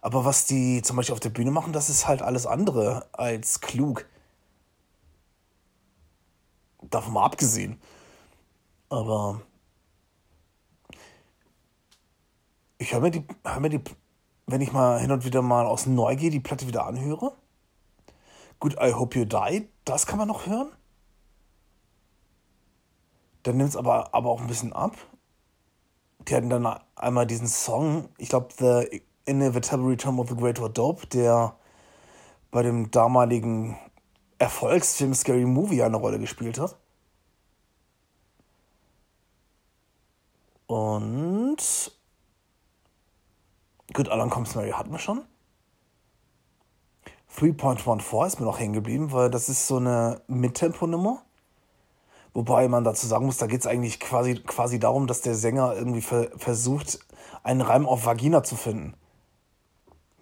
Aber 0.00 0.24
was 0.24 0.46
die 0.46 0.82
zum 0.82 0.94
Beispiel 0.94 1.14
auf 1.14 1.18
der 1.20 1.30
Bühne 1.30 1.50
machen, 1.50 1.72
das 1.72 1.90
ist 1.90 2.06
halt 2.06 2.22
alles 2.22 2.46
andere 2.46 3.08
als 3.10 3.60
klug. 3.60 4.06
Davon 6.80 7.14
mal 7.14 7.24
abgesehen. 7.24 7.80
Aber 8.88 9.40
ich 12.78 12.92
höre 12.92 13.00
mir 13.00 13.10
die, 13.10 13.24
hör 13.42 13.58
mir 13.58 13.70
die, 13.70 13.82
wenn 14.46 14.60
ich 14.60 14.70
mal 14.70 15.00
hin 15.00 15.10
und 15.10 15.24
wieder 15.24 15.42
mal 15.42 15.66
aus 15.66 15.86
Neugier 15.86 16.30
die 16.30 16.38
Platte 16.38 16.68
wieder 16.68 16.86
anhöre. 16.86 17.32
Gut, 18.60 18.74
I 18.74 18.92
Hope 18.92 19.18
You 19.18 19.24
Die, 19.24 19.68
das 19.90 20.06
kann 20.06 20.18
man 20.18 20.28
noch 20.28 20.46
hören. 20.46 20.70
Dann 23.42 23.56
nimmt 23.56 23.70
es 23.70 23.76
aber, 23.76 24.14
aber 24.14 24.30
auch 24.30 24.40
ein 24.40 24.46
bisschen 24.46 24.72
ab. 24.72 24.96
Die 26.28 26.34
hatten 26.34 26.48
dann 26.48 26.78
einmal 26.94 27.26
diesen 27.26 27.48
Song, 27.48 28.08
ich 28.18 28.28
glaube, 28.28 28.48
The 28.56 29.02
Inevitable 29.24 29.88
Return 29.88 30.18
of 30.20 30.28
the 30.28 30.36
Great 30.36 30.58
Dope, 30.58 31.06
der 31.08 31.56
bei 32.52 32.62
dem 32.62 32.90
damaligen 32.90 33.76
Erfolgsfilm 34.38 35.14
Scary 35.14 35.44
Movie 35.44 35.82
eine 35.82 35.96
Rolle 35.96 36.18
gespielt 36.18 36.60
hat. 36.60 36.76
Und 40.66 41.58
Good 43.92 44.08
Alan 44.08 44.30
Comes 44.30 44.54
Mary 44.54 44.70
hatten 44.70 44.92
wir 44.92 45.00
schon. 45.00 45.24
3.14 47.36 48.26
ist 48.26 48.40
mir 48.40 48.46
noch 48.46 48.58
hängen 48.58 48.72
geblieben, 48.72 49.12
weil 49.12 49.30
das 49.30 49.48
ist 49.48 49.66
so 49.66 49.76
eine 49.76 50.20
Mittempo-Nummer. 50.26 51.22
Wobei 52.34 52.68
man 52.68 52.84
dazu 52.84 53.06
sagen 53.06 53.26
muss, 53.26 53.38
da 53.38 53.46
geht 53.46 53.60
es 53.60 53.66
eigentlich 53.66 53.98
quasi, 54.00 54.34
quasi 54.34 54.78
darum, 54.78 55.06
dass 55.06 55.20
der 55.20 55.34
Sänger 55.34 55.74
irgendwie 55.74 56.02
ver 56.02 56.30
versucht, 56.36 57.00
einen 57.42 57.60
Reim 57.60 57.86
auf 57.86 58.04
Vagina 58.06 58.42
zu 58.42 58.56
finden. 58.56 58.94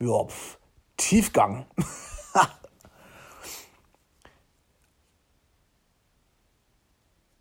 Ja, 0.00 0.24
pf, 0.24 0.58
Tiefgang. 0.96 1.66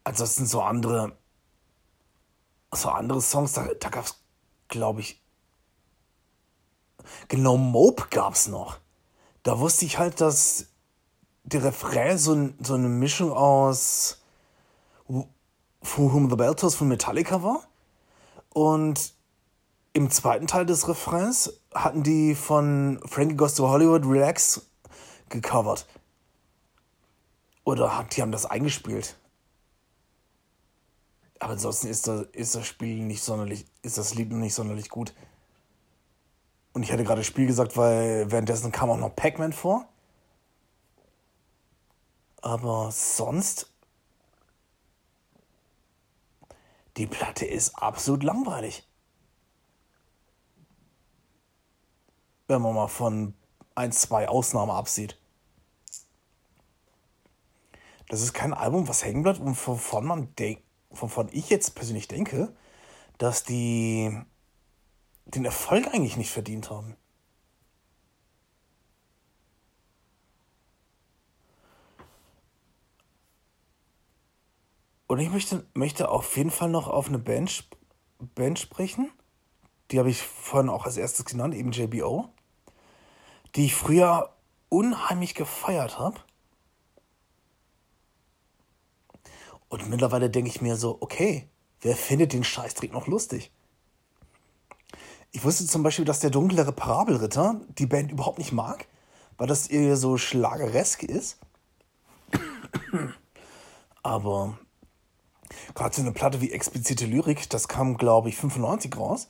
Ansonsten 0.04 0.46
so 0.46 0.62
andere 0.62 1.16
so 2.72 2.90
andere 2.90 3.22
Songs, 3.22 3.54
da, 3.54 3.68
da 3.80 3.90
gab 3.90 4.06
es, 4.06 4.16
glaube 4.68 5.02
ich, 5.02 5.22
genau 7.28 7.58
Mope 7.58 8.08
gab 8.10 8.34
es 8.34 8.48
noch. 8.48 8.80
Da 9.48 9.60
wusste 9.60 9.86
ich 9.86 9.98
halt, 9.98 10.20
dass 10.20 10.66
der 11.46 11.64
Refrain 11.64 12.18
so, 12.18 12.50
so 12.60 12.74
eine 12.74 12.90
Mischung 12.90 13.32
aus 13.32 14.18
For 15.08 16.12
Whom 16.14 16.30
the 16.30 16.36
Bell 16.36 16.54
Tolls 16.54 16.76
von 16.76 16.90
Metallica 16.90 17.42
war. 17.44 17.66
Und 18.50 19.14
im 19.94 20.12
zweiten 20.12 20.48
Teil 20.48 20.66
des 20.66 20.90
Refrains 20.90 21.62
hatten 21.74 22.04
die 22.04 22.36
von 22.36 23.00
Frankie 23.06 23.38
Goes 23.38 23.54
to 23.56 23.70
Hollywood 23.70 24.06
Relax 24.06 24.68
gecovert. 25.30 25.88
Oder 27.64 28.06
die 28.14 28.22
haben 28.22 28.34
das 28.34 28.46
eingespielt. 28.46 29.16
Aber 31.40 31.54
ansonsten 31.54 31.88
ist 31.88 32.06
das, 32.06 32.24
ist 32.34 32.54
das 32.54 32.68
Spiel 32.68 32.98
nicht 32.98 33.24
sonderlich, 33.24 33.66
ist 33.82 33.98
das 33.98 34.14
Lied 34.14 34.30
nicht 34.30 34.56
sonderlich 34.56 34.90
gut. 34.90 35.14
Und 36.78 36.84
ich 36.84 36.92
hätte 36.92 37.04
gerade 37.04 37.24
Spiel 37.24 37.48
gesagt, 37.48 37.76
weil 37.76 38.30
währenddessen 38.30 38.72
kam 38.72 38.92
auch 38.92 38.98
noch 38.98 39.16
Pac-Man 39.16 39.52
vor. 39.52 39.90
Aber 42.44 42.92
sonst. 42.92 43.74
Die 46.98 47.08
Platte 47.08 47.48
ist 47.48 47.74
absolut 47.82 48.22
langweilig. 48.22 48.88
Wenn 52.48 52.62
man 52.62 52.76
mal 52.76 52.90
von 52.90 53.34
ein, 53.74 53.92
zwei 53.92 54.30
Ausnahmen 54.30 54.70
absieht. 54.70 55.20
Das 58.08 58.22
ist 58.22 58.34
kein 58.34 58.54
Album, 58.54 58.88
was 58.88 59.04
hängen 59.04 59.24
bleibt 59.24 59.40
und 59.40 59.58
wovon 59.66 60.06
man 60.06 60.36
denkt, 60.36 60.62
wovon 60.92 61.28
ich 61.32 61.50
jetzt 61.50 61.74
persönlich 61.74 62.08
denke, 62.08 62.56
dass 63.18 63.44
die 63.44 64.16
den 65.28 65.46
Erfolg 65.46 65.88
eigentlich 65.88 66.18
nicht 66.18 66.32
verdient 66.32 66.70
haben. 66.70 66.96
Und 75.08 75.20
ich 75.20 75.30
möchte, 75.30 75.66
möchte 75.74 76.10
auf 76.10 76.36
jeden 76.36 76.52
Fall 76.52 76.70
noch 76.70 76.88
auf 76.88 77.08
eine 77.08 77.20
Band, 77.20 77.70
Band 78.20 78.60
sprechen. 78.60 79.10
Die 79.92 80.00
habe 80.00 80.10
ich 80.10 80.22
vorhin 80.22 80.70
auch 80.70 80.86
als 80.86 80.98
erstes 80.98 81.26
genannt, 81.26 81.56
eben 81.56 81.72
JBO. 81.72 82.30
Die 83.56 83.66
ich 83.66 83.76
früher 83.76 84.34
unheimlich 84.70 85.34
gefeiert 85.34 85.98
habe. 85.98 86.20
Und 89.70 89.90
mittlerweile 89.90 90.30
denke 90.30 90.50
ich 90.50 90.62
mir 90.62 90.76
so, 90.76 90.98
okay, 91.00 91.50
wer 91.82 91.96
findet 91.96 92.34
den 92.34 92.44
Scheißtrick 92.44 92.92
noch 92.92 93.08
lustig? 93.08 93.52
Ich 95.38 95.44
wusste 95.44 95.68
zum 95.68 95.84
Beispiel, 95.84 96.04
dass 96.04 96.20
der 96.20 96.32
dunklere 96.32 96.72
Parabelritter 96.72 97.62
die 97.78 97.86
Band 97.86 98.12
überhaupt 98.12 98.40
nicht 98.40 98.54
mag, 98.54 98.88
weil 99.38 99.46
das 99.46 99.70
ihr 99.70 99.96
so 99.96 100.18
schlageresk 100.18 101.04
ist. 101.04 101.38
Aber 104.02 104.58
gerade 105.76 105.96
so 105.96 106.02
eine 106.02 106.12
Platte 106.12 106.42
wie 106.42 106.52
explizite 106.52 107.06
Lyrik, 107.06 107.52
das 107.52 107.68
kam, 107.68 107.98
glaube 107.98 108.30
ich, 108.30 108.36
95 108.36 108.98
raus. 108.98 109.28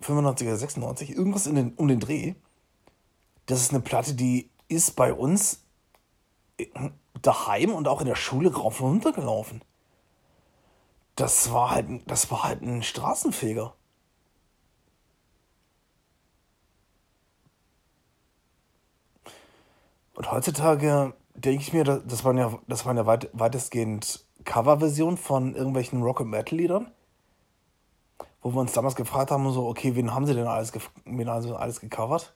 95 0.00 0.46
oder 0.46 0.58
96, 0.58 1.16
irgendwas 1.16 1.46
in 1.46 1.54
den, 1.54 1.72
um 1.76 1.88
den 1.88 2.00
Dreh. 2.00 2.34
Das 3.46 3.62
ist 3.62 3.70
eine 3.70 3.80
Platte, 3.80 4.12
die 4.12 4.50
ist 4.68 4.94
bei 4.94 5.14
uns 5.14 5.62
daheim 7.22 7.72
und 7.72 7.88
auch 7.88 8.02
in 8.02 8.06
der 8.06 8.14
Schule 8.14 8.54
rauf 8.54 8.82
und 8.82 8.88
runter 8.88 9.12
gelaufen. 9.12 9.62
Das 11.14 11.50
war 11.50 11.70
halt, 11.70 11.88
das 12.10 12.30
war 12.30 12.44
halt 12.44 12.60
ein 12.60 12.82
Straßenfeger. 12.82 13.74
Und 20.16 20.32
heutzutage 20.32 21.12
denke 21.34 21.62
ich 21.62 21.72
mir, 21.72 21.84
das 21.84 22.24
waren 22.24 22.38
ja, 22.38 22.58
das 22.66 22.86
waren 22.86 22.96
ja 22.96 23.06
weit, 23.06 23.28
weitestgehend 23.32 24.24
Coverversionen 24.44 25.18
von 25.18 25.54
irgendwelchen 25.54 26.02
Rock- 26.02 26.20
und 26.20 26.30
Metal-Liedern. 26.30 26.90
Wo 28.40 28.54
wir 28.54 28.60
uns 28.60 28.72
damals 28.72 28.96
gefragt 28.96 29.30
haben, 29.30 29.50
so, 29.52 29.66
okay, 29.66 29.94
wen 29.94 30.14
haben 30.14 30.26
sie 30.26 30.34
denn 30.34 30.46
alles, 30.46 30.72
wen 31.04 31.28
haben 31.28 31.42
sie 31.42 31.54
alles 31.54 31.80
gecovert? 31.80 32.34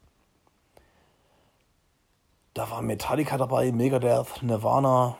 Da 2.52 2.70
war 2.70 2.82
Metallica 2.82 3.38
dabei, 3.38 3.72
Megadeth, 3.72 4.42
Nirvana, 4.42 5.16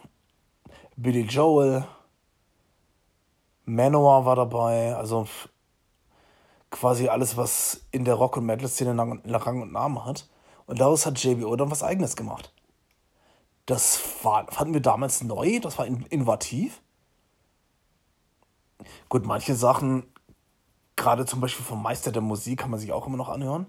Billy 0.97 1.23
Joel, 1.23 1.87
Manowar 3.65 4.27
war 4.27 4.37
dabei, 4.37 4.95
also 4.97 5.27
quasi 6.71 7.09
alles, 7.09 7.37
was 7.37 7.87
in 7.93 8.05
der 8.05 8.17
Rock- 8.17 8.37
und 8.37 8.47
Metal-Szene 8.47 8.99
Rang 8.99 9.63
und 9.63 9.73
Namen 9.73 10.05
hat. 10.05 10.29
Und 10.71 10.79
daraus 10.79 11.05
hat 11.05 11.21
JBO 11.21 11.57
dann 11.57 11.73
was 11.73 11.83
Eigenes 11.83 12.15
gemacht. 12.15 12.55
Das 13.67 13.97
fanden 13.97 14.73
wir 14.73 14.81
damals 14.81 15.21
neu, 15.21 15.59
das 15.59 15.79
war 15.79 15.87
innovativ. 15.87 16.81
Gut, 19.09 19.27
manche 19.27 19.57
Sachen, 19.57 20.07
gerade 20.95 21.27
zum 21.27 21.41
Beispiel 21.41 21.65
vom 21.65 21.83
Meister 21.83 22.13
der 22.13 22.23
Musik, 22.23 22.61
kann 22.61 22.71
man 22.71 22.79
sich 22.79 22.93
auch 22.93 23.09
immer 23.09 23.17
noch 23.17 23.29
anhören. 23.29 23.67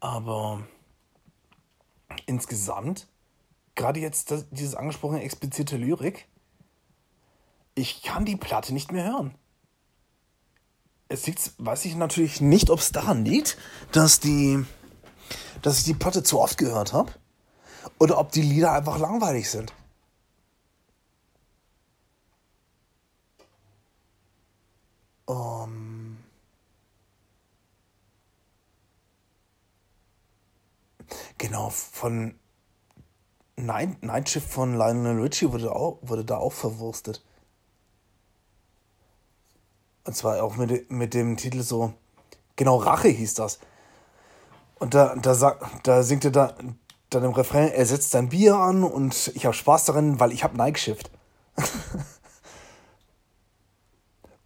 Aber 0.00 0.66
insgesamt, 2.26 3.06
gerade 3.76 4.00
jetzt 4.00 4.32
das, 4.32 4.50
dieses 4.50 4.74
angesprochene 4.74 5.22
explizite 5.22 5.76
Lyrik, 5.76 6.26
ich 7.76 8.02
kann 8.02 8.24
die 8.24 8.34
Platte 8.36 8.74
nicht 8.74 8.90
mehr 8.90 9.04
hören. 9.04 9.36
Es 11.12 11.26
liegt, 11.26 11.52
weiß 11.58 11.84
ich 11.84 11.94
natürlich 11.94 12.40
nicht, 12.40 12.70
ob 12.70 12.78
es 12.78 12.90
daran 12.90 13.26
liegt, 13.26 13.58
dass 13.92 14.18
die, 14.18 14.64
dass 15.60 15.76
ich 15.76 15.84
die 15.84 15.92
Platte 15.92 16.22
zu 16.22 16.40
oft 16.40 16.56
gehört 16.56 16.94
habe 16.94 17.12
oder 17.98 18.16
ob 18.16 18.32
die 18.32 18.40
Lieder 18.40 18.72
einfach 18.72 18.98
langweilig 18.98 19.50
sind. 19.50 19.74
Um, 25.26 26.16
genau, 31.36 31.68
von 31.68 32.36
Night, 33.56 34.02
Night 34.02 34.30
Shift 34.30 34.50
von 34.50 34.78
Lionel 34.78 35.20
Richie 35.20 35.52
wurde, 35.52 35.76
auch, 35.76 35.98
wurde 36.00 36.24
da 36.24 36.38
auch 36.38 36.54
verwurstet. 36.54 37.22
Und 40.04 40.16
zwar 40.16 40.42
auch 40.42 40.56
mit, 40.56 40.90
mit 40.90 41.14
dem 41.14 41.36
Titel 41.36 41.62
so, 41.62 41.92
genau, 42.56 42.76
Rache 42.76 43.08
hieß 43.08 43.34
das. 43.34 43.60
Und 44.78 44.94
da, 44.94 45.14
da, 45.14 45.56
da 45.82 46.02
singt 46.02 46.24
er 46.24 46.32
da, 46.32 46.54
dann 47.10 47.24
im 47.24 47.32
Refrain, 47.32 47.70
er 47.70 47.86
setzt 47.86 48.10
sein 48.10 48.30
Bier 48.30 48.56
an 48.56 48.82
und 48.82 49.30
ich 49.34 49.44
habe 49.44 49.54
Spaß 49.54 49.84
darin, 49.84 50.18
weil 50.18 50.32
ich 50.32 50.42
habe 50.42 50.56
Nike 50.56 50.78
Shift. 50.78 51.10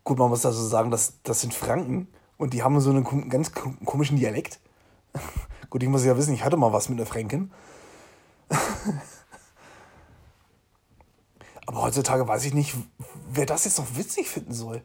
Gut, 0.05 0.19
man 0.19 0.29
muss 0.29 0.45
also 0.45 0.67
sagen, 0.67 0.91
das, 0.91 1.15
das 1.23 1.41
sind 1.41 1.55
Franken 1.55 2.09
und 2.37 2.53
die 2.53 2.63
haben 2.63 2.79
so 2.81 2.91
einen 2.91 3.29
ganz 3.29 3.53
komischen 3.53 4.19
Dialekt. 4.19 4.61
Gut, 5.71 5.83
ich 5.83 5.89
muss 5.89 6.05
ja 6.05 6.17
wissen, 6.17 6.35
ich 6.35 6.45
hatte 6.45 6.57
mal 6.57 6.73
was 6.73 6.89
mit 6.89 6.99
einer 6.99 7.07
Fränkin. 7.07 7.51
Aber 11.67 11.83
heutzutage 11.83 12.29
weiß 12.29 12.45
ich 12.45 12.55
nicht, 12.55 12.77
wer 13.29 13.47
das 13.47 13.65
jetzt 13.65 13.79
noch 13.79 13.97
witzig 13.97 14.29
finden 14.29 14.53
soll. 14.53 14.85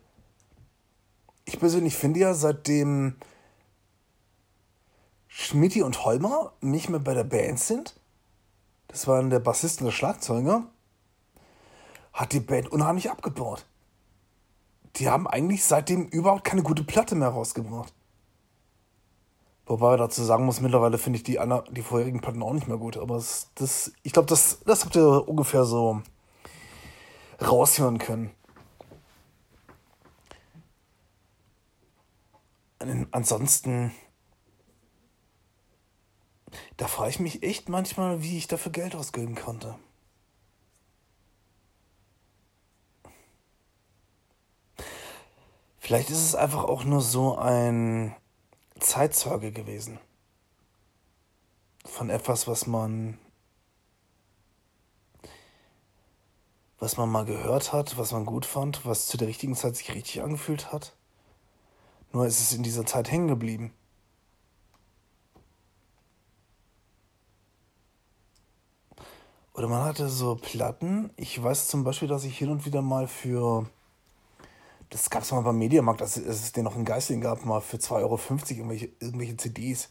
Ich 1.51 1.59
persönlich 1.59 1.97
finde 1.97 2.21
ja, 2.21 2.33
seitdem 2.33 3.17
Schmidti 5.27 5.83
und 5.83 6.05
Holmer 6.05 6.53
nicht 6.61 6.87
mehr 6.87 7.01
bei 7.01 7.13
der 7.13 7.25
Band 7.25 7.59
sind, 7.59 7.99
das 8.87 9.05
waren 9.05 9.29
der 9.29 9.41
Bassist 9.41 9.81
und 9.81 9.85
der 9.87 9.91
Schlagzeuger, 9.91 10.63
hat 12.13 12.31
die 12.31 12.39
Band 12.39 12.71
unheimlich 12.71 13.11
abgebaut. 13.11 13.65
Die 14.95 15.09
haben 15.09 15.27
eigentlich 15.27 15.65
seitdem 15.65 16.07
überhaupt 16.07 16.45
keine 16.45 16.63
gute 16.63 16.85
Platte 16.85 17.15
mehr 17.15 17.27
rausgebracht. 17.27 17.93
Wobei 19.65 19.97
dazu 19.97 20.23
sagen 20.23 20.45
muss, 20.45 20.61
mittlerweile 20.61 20.97
finde 20.97 21.17
ich 21.17 21.23
die, 21.23 21.37
die 21.71 21.81
vorherigen 21.81 22.21
Platten 22.21 22.43
auch 22.43 22.53
nicht 22.53 22.69
mehr 22.69 22.77
gut. 22.77 22.95
Aber 22.95 23.21
das 23.55 23.91
ich 24.03 24.13
glaube, 24.13 24.29
das, 24.29 24.59
das 24.65 24.85
habt 24.85 24.95
ihr 24.95 25.27
ungefähr 25.27 25.65
so 25.65 26.01
raushören 27.41 27.97
können. 27.97 28.31
Ansonsten 33.11 33.91
da 36.77 36.87
frage 36.87 37.11
ich 37.11 37.19
mich 37.19 37.43
echt 37.43 37.69
manchmal, 37.69 38.21
wie 38.21 38.37
ich 38.37 38.47
dafür 38.47 38.71
Geld 38.71 38.95
ausgeben 38.95 39.35
konnte. 39.35 39.77
Vielleicht 45.79 46.09
ist 46.09 46.23
es 46.23 46.35
einfach 46.35 46.63
auch 46.63 46.83
nur 46.83 47.01
so 47.01 47.37
ein 47.37 48.15
Zeitzeuge 48.79 49.51
gewesen. 49.51 49.99
Von 51.85 52.09
etwas, 52.09 52.47
was 52.47 52.67
man. 52.67 53.17
was 56.79 56.97
man 56.97 57.09
mal 57.09 57.25
gehört 57.25 57.73
hat, 57.73 57.99
was 57.99 58.11
man 58.11 58.25
gut 58.25 58.43
fand, 58.43 58.87
was 58.87 59.05
zu 59.05 59.15
der 59.15 59.27
richtigen 59.27 59.55
Zeit 59.55 59.75
sich 59.75 59.93
richtig 59.93 60.23
angefühlt 60.23 60.71
hat. 60.71 60.95
Nur 62.13 62.25
ist 62.25 62.39
es 62.39 62.53
in 62.53 62.63
dieser 62.63 62.85
Zeit 62.85 63.11
hängen 63.11 63.27
geblieben. 63.27 63.73
Oder 69.53 69.67
man 69.67 69.83
hatte 69.83 70.09
so 70.09 70.35
Platten. 70.35 71.11
Ich 71.17 71.41
weiß 71.41 71.67
zum 71.67 71.83
Beispiel, 71.83 72.07
dass 72.07 72.23
ich 72.23 72.37
hin 72.37 72.49
und 72.49 72.65
wieder 72.65 72.81
mal 72.81 73.07
für. 73.07 73.69
Das 74.89 75.09
gab 75.09 75.23
es 75.23 75.31
mal 75.31 75.41
beim 75.41 75.57
Mediamarkt, 75.57 76.01
dass 76.01 76.17
es 76.17 76.51
den 76.51 76.65
noch 76.65 76.75
in 76.75 76.83
Geisling 76.83 77.21
gab, 77.21 77.45
mal 77.45 77.61
für 77.61 77.77
2,50 77.77 77.91
Euro 78.01 78.19
irgendwelche, 78.49 78.89
irgendwelche 78.99 79.37
CDs. 79.37 79.89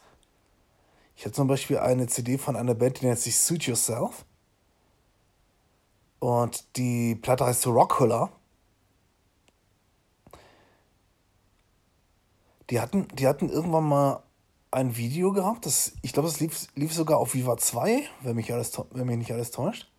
Ich 1.16 1.24
habe 1.24 1.32
zum 1.32 1.48
Beispiel 1.48 1.78
eine 1.78 2.06
CD 2.06 2.36
von 2.36 2.56
einer 2.56 2.74
Band, 2.74 3.00
die 3.00 3.06
nennt 3.06 3.18
sich 3.18 3.38
Suit 3.38 3.62
Yourself. 3.64 4.24
Und 6.18 6.76
die 6.76 7.14
Platte 7.14 7.46
heißt 7.46 7.62
so 7.62 7.72
Rockhuller. 7.72 8.30
Die 12.70 12.80
hatten, 12.80 13.08
die 13.14 13.26
hatten 13.26 13.48
irgendwann 13.48 13.84
mal 13.84 14.22
ein 14.70 14.96
Video 14.96 15.32
gehabt, 15.32 15.66
das, 15.66 15.92
ich 16.02 16.12
glaube, 16.12 16.28
das 16.28 16.38
lief, 16.38 16.68
lief 16.76 16.94
sogar 16.94 17.18
auf 17.18 17.34
Viva 17.34 17.56
2, 17.56 18.04
wenn 18.22 18.36
mich, 18.36 18.52
alles, 18.52 18.72
wenn 18.92 19.06
mich 19.06 19.18
nicht 19.18 19.32
alles 19.32 19.50
täuscht. 19.50 19.90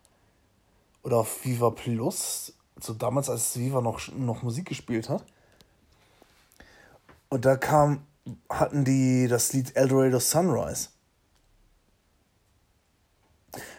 Oder 1.03 1.17
auf 1.17 1.43
Viva 1.43 1.71
Plus, 1.71 2.53
so 2.79 2.93
damals, 2.93 3.29
als 3.29 3.57
Viva 3.57 3.81
noch, 3.81 4.07
noch 4.13 4.43
Musik 4.43 4.67
gespielt 4.67 5.10
hat. 5.10 5.25
Und 7.29 7.45
da 7.45 7.57
kam 7.57 8.05
hatten 8.49 8.86
die 8.86 9.27
das 9.27 9.53
Lied 9.53 9.75
Eldorado 9.75 10.19
Sunrise. 10.19 10.89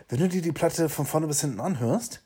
Wenn 0.08 0.18
du 0.18 0.28
dir 0.28 0.42
die 0.42 0.52
Platte 0.52 0.88
von 0.88 1.06
vorne 1.06 1.26
bis 1.26 1.40
hinten 1.40 1.60
anhörst, 1.60 2.22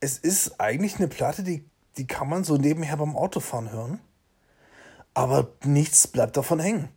es 0.00 0.18
ist 0.18 0.60
eigentlich 0.60 0.96
eine 0.96 1.08
Platte, 1.08 1.42
die, 1.42 1.68
die 1.96 2.06
kann 2.06 2.28
man 2.28 2.44
so 2.44 2.56
nebenher 2.56 2.96
beim 2.96 3.16
Autofahren 3.16 3.70
hören. 3.70 4.00
Aber 5.14 5.48
nichts 5.64 6.06
bleibt 6.08 6.36
davon 6.36 6.60
hängen. 6.60 6.88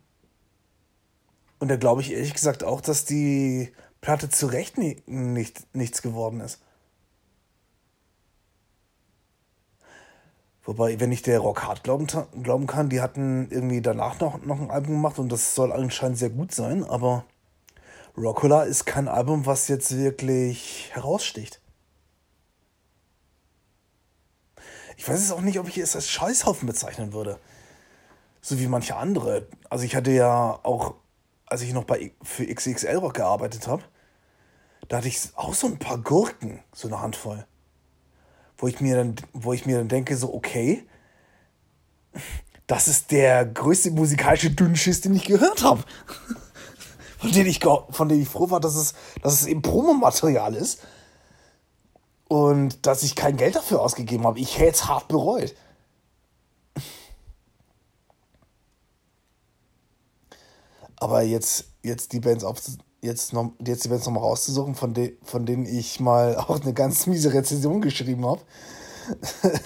Und 1.60 1.68
da 1.68 1.76
glaube 1.76 2.02
ich 2.02 2.12
ehrlich 2.12 2.34
gesagt 2.34 2.64
auch, 2.64 2.80
dass 2.80 3.04
die 3.04 3.72
Platte 4.00 4.28
zu 4.28 4.46
Recht 4.46 4.78
nie, 4.78 5.02
nicht, 5.06 5.74
nichts 5.74 6.02
geworden 6.02 6.40
ist. 6.40 6.60
Wobei, 10.64 11.00
wenn 11.00 11.12
ich 11.12 11.22
der 11.22 11.38
Rock 11.38 11.62
Hard 11.62 11.82
glauben, 11.82 12.06
glauben 12.42 12.66
kann, 12.66 12.90
die 12.90 13.00
hatten 13.00 13.48
irgendwie 13.50 13.80
danach 13.80 14.20
noch, 14.20 14.44
noch 14.44 14.60
ein 14.60 14.70
Album 14.70 14.96
gemacht 14.96 15.18
und 15.18 15.32
das 15.32 15.54
soll 15.54 15.72
anscheinend 15.72 16.18
sehr 16.18 16.28
gut 16.28 16.52
sein, 16.52 16.84
aber 16.84 17.24
Rockola 18.18 18.64
ist 18.64 18.84
kein 18.84 19.08
Album, 19.08 19.46
was 19.46 19.68
jetzt 19.68 19.96
wirklich 19.96 20.90
heraussticht. 20.92 21.60
Ich 24.98 25.08
weiß 25.08 25.18
es 25.20 25.30
auch 25.30 25.40
nicht, 25.40 25.58
ob 25.58 25.68
ich 25.68 25.78
es 25.78 25.96
als 25.96 26.10
Scheißhaufen 26.10 26.66
bezeichnen 26.66 27.12
würde. 27.12 27.38
So 28.48 28.58
wie 28.58 28.66
manche 28.66 28.96
andere. 28.96 29.46
Also 29.68 29.84
ich 29.84 29.94
hatte 29.94 30.10
ja 30.10 30.58
auch, 30.62 30.94
als 31.46 31.62
ich 31.62 31.72
noch 31.72 31.84
bei 31.84 32.12
für 32.22 32.46
XXL 32.46 32.96
Rock 32.96 33.14
gearbeitet 33.14 33.66
habe, 33.66 33.82
da 34.88 34.98
hatte 34.98 35.08
ich 35.08 35.18
auch 35.34 35.54
so 35.54 35.66
ein 35.66 35.78
paar 35.78 35.98
Gurken, 35.98 36.60
so 36.72 36.88
eine 36.88 37.00
Handvoll 37.00 37.46
wo 38.58 38.66
ich 38.66 38.80
mir 38.80 38.96
dann, 38.96 39.14
wo 39.32 39.52
ich 39.52 39.64
mir 39.64 39.78
dann 39.78 39.88
denke, 39.88 40.16
so, 40.16 40.34
okay, 40.34 40.84
das 42.66 42.88
ist 42.88 43.12
der 43.12 43.46
größte 43.46 43.92
musikalische 43.92 44.50
Dünnschiss, 44.50 45.00
den 45.00 45.14
ich 45.14 45.24
gehört 45.24 45.62
habe. 45.62 45.82
von, 47.18 47.32
dem 47.32 47.46
ich, 47.46 47.60
von 47.62 48.08
dem 48.08 48.20
ich 48.20 48.28
froh 48.28 48.50
war, 48.50 48.60
dass 48.60 48.74
es, 48.74 48.94
dass 49.22 49.40
es 49.40 49.46
eben 49.46 49.62
Promomaterial 49.62 50.54
ist. 50.54 50.80
Und 52.26 52.86
dass 52.86 53.04
ich 53.04 53.16
kein 53.16 53.38
Geld 53.38 53.56
dafür 53.56 53.80
ausgegeben 53.80 54.26
habe. 54.26 54.38
Ich 54.38 54.58
hätte 54.58 54.72
es 54.72 54.86
hart 54.86 55.08
bereut. 55.08 55.54
Aber 61.00 61.22
jetzt, 61.22 61.66
jetzt 61.82 62.12
die 62.12 62.20
Bands 62.20 62.44
auf, 62.44 62.60
jetzt, 63.00 63.32
noch, 63.32 63.52
jetzt 63.64 63.84
die 63.84 63.88
Bands 63.88 64.06
nochmal 64.06 64.22
rauszusuchen, 64.22 64.74
von, 64.74 64.94
de, 64.94 65.16
von 65.22 65.46
denen 65.46 65.66
ich 65.66 66.00
mal 66.00 66.36
auch 66.48 66.60
eine 66.60 66.74
ganz 66.74 67.06
miese 67.06 67.32
Rezension 67.32 67.80
geschrieben 67.80 68.26
habe. 68.26 68.40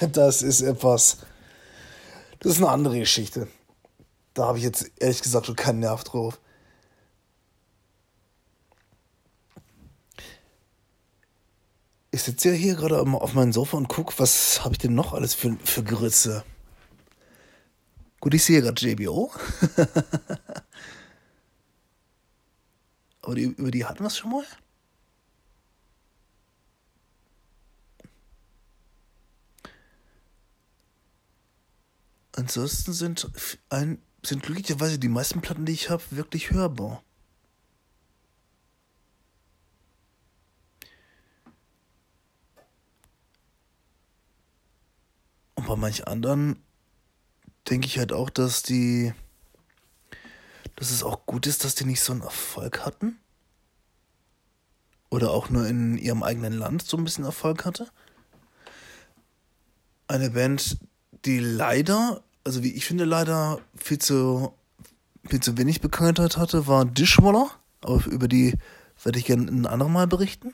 das 0.12 0.42
ist 0.42 0.60
etwas. 0.60 1.18
Das 2.40 2.52
ist 2.52 2.58
eine 2.58 2.68
andere 2.68 2.98
Geschichte. 2.98 3.48
Da 4.34 4.46
habe 4.46 4.58
ich 4.58 4.64
jetzt 4.64 4.90
ehrlich 4.98 5.22
gesagt 5.22 5.46
schon 5.46 5.56
keinen 5.56 5.80
Nerv 5.80 6.04
drauf. 6.04 6.40
Ich 12.14 12.22
sitze 12.22 12.50
ja 12.50 12.54
hier 12.54 12.74
gerade 12.74 13.00
auf 13.00 13.32
meinem 13.32 13.52
Sofa 13.52 13.78
und 13.78 13.88
gucke, 13.88 14.12
was 14.18 14.64
habe 14.64 14.74
ich 14.74 14.78
denn 14.78 14.94
noch 14.94 15.14
alles 15.14 15.32
für, 15.32 15.56
für 15.64 15.82
Grütze. 15.82 16.44
Gut, 18.20 18.34
ich 18.34 18.44
sehe 18.44 18.60
gerade 18.60 18.80
JBO. 18.80 19.32
Aber 23.22 23.36
die, 23.36 23.44
über 23.44 23.70
die 23.70 23.84
hatten 23.84 24.00
wir 24.00 24.08
es 24.08 24.18
schon 24.18 24.32
mal? 24.32 24.44
Ansonsten 32.34 32.92
sind, 32.92 33.30
ein, 33.68 34.02
sind 34.24 34.42
glücklicherweise 34.42 34.98
die 34.98 35.08
meisten 35.08 35.40
Platten, 35.40 35.66
die 35.66 35.72
ich 35.72 35.90
habe, 35.90 36.02
wirklich 36.10 36.50
hörbar. 36.50 37.02
Und 45.54 45.66
bei 45.66 45.76
manchen 45.76 46.06
anderen 46.06 46.60
denke 47.68 47.86
ich 47.86 47.98
halt 47.98 48.12
auch, 48.12 48.30
dass 48.30 48.62
die 48.62 49.12
dass 50.82 50.90
es 50.90 51.04
auch 51.04 51.26
gut 51.26 51.46
ist, 51.46 51.62
dass 51.62 51.76
die 51.76 51.84
nicht 51.84 52.00
so 52.00 52.12
einen 52.12 52.22
Erfolg 52.22 52.84
hatten? 52.84 53.16
Oder 55.10 55.30
auch 55.30 55.48
nur 55.48 55.64
in 55.68 55.96
ihrem 55.96 56.24
eigenen 56.24 56.54
Land 56.54 56.82
so 56.82 56.96
ein 56.96 57.04
bisschen 57.04 57.24
Erfolg 57.24 57.64
hatte? 57.64 57.86
Eine 60.08 60.30
Band, 60.30 60.78
die 61.24 61.38
leider, 61.38 62.24
also 62.42 62.64
wie 62.64 62.72
ich 62.72 62.84
finde, 62.84 63.04
leider 63.04 63.60
viel 63.76 64.00
zu, 64.00 64.54
viel 65.24 65.38
zu 65.38 65.56
wenig 65.56 65.80
Bekanntheit 65.80 66.36
hatte, 66.36 66.66
war 66.66 66.84
Dishwaller. 66.84 67.52
Aber 67.82 68.04
über 68.06 68.26
die 68.26 68.58
werde 69.04 69.20
ich 69.20 69.26
gerne 69.26 69.52
ein 69.52 69.66
andermal 69.66 70.08
berichten. 70.08 70.52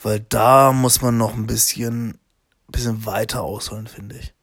Weil 0.00 0.20
da 0.20 0.70
muss 0.70 1.02
man 1.02 1.16
noch 1.16 1.34
ein 1.34 1.48
bisschen, 1.48 2.20
bisschen 2.68 3.06
weiter 3.06 3.42
ausholen, 3.42 3.88
finde 3.88 4.18
ich. 4.18 4.34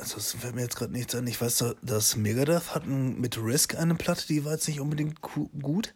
Also 0.00 0.16
es 0.16 0.32
fällt 0.32 0.54
mir 0.54 0.62
jetzt 0.62 0.76
gerade 0.76 0.92
nichts 0.92 1.14
an. 1.14 1.26
Ich 1.26 1.40
weiß, 1.40 1.76
dass 1.82 2.16
Megadeth 2.16 2.74
hatten 2.74 3.20
mit 3.20 3.36
Risk 3.36 3.74
eine 3.76 3.94
Platte, 3.94 4.26
die 4.26 4.44
war 4.44 4.52
jetzt 4.52 4.66
nicht 4.66 4.80
unbedingt 4.80 5.20
gut. 5.20 5.94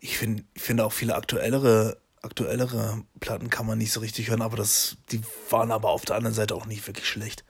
Ich 0.00 0.16
finde 0.16 0.44
find 0.56 0.80
auch 0.80 0.92
viele 0.92 1.14
aktuellere, 1.14 2.00
aktuellere 2.22 3.04
Platten 3.20 3.50
kann 3.50 3.66
man 3.66 3.76
nicht 3.76 3.92
so 3.92 4.00
richtig 4.00 4.30
hören, 4.30 4.40
aber 4.40 4.56
das, 4.56 4.96
die 5.10 5.20
waren 5.50 5.70
aber 5.70 5.90
auf 5.90 6.06
der 6.06 6.16
anderen 6.16 6.34
Seite 6.34 6.54
auch 6.54 6.64
nicht 6.66 6.86
wirklich 6.86 7.06
schlecht. 7.06 7.44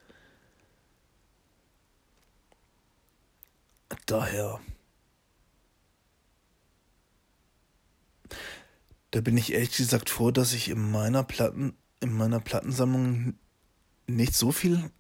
Daher. 4.07 4.61
Da 9.12 9.20
bin 9.20 9.37
ich 9.37 9.52
ehrlich 9.52 9.76
gesagt 9.76 10.11
froh, 10.11 10.31
dass 10.33 10.52
ich 10.52 10.68
in 10.68 10.90
meiner 10.90 11.22
Platten 11.22 11.76
in 12.00 12.12
meiner 12.12 12.40
Plattensammlung 12.40 13.34
nicht 14.06 14.34
so 14.34 14.52
viel, 14.52 14.90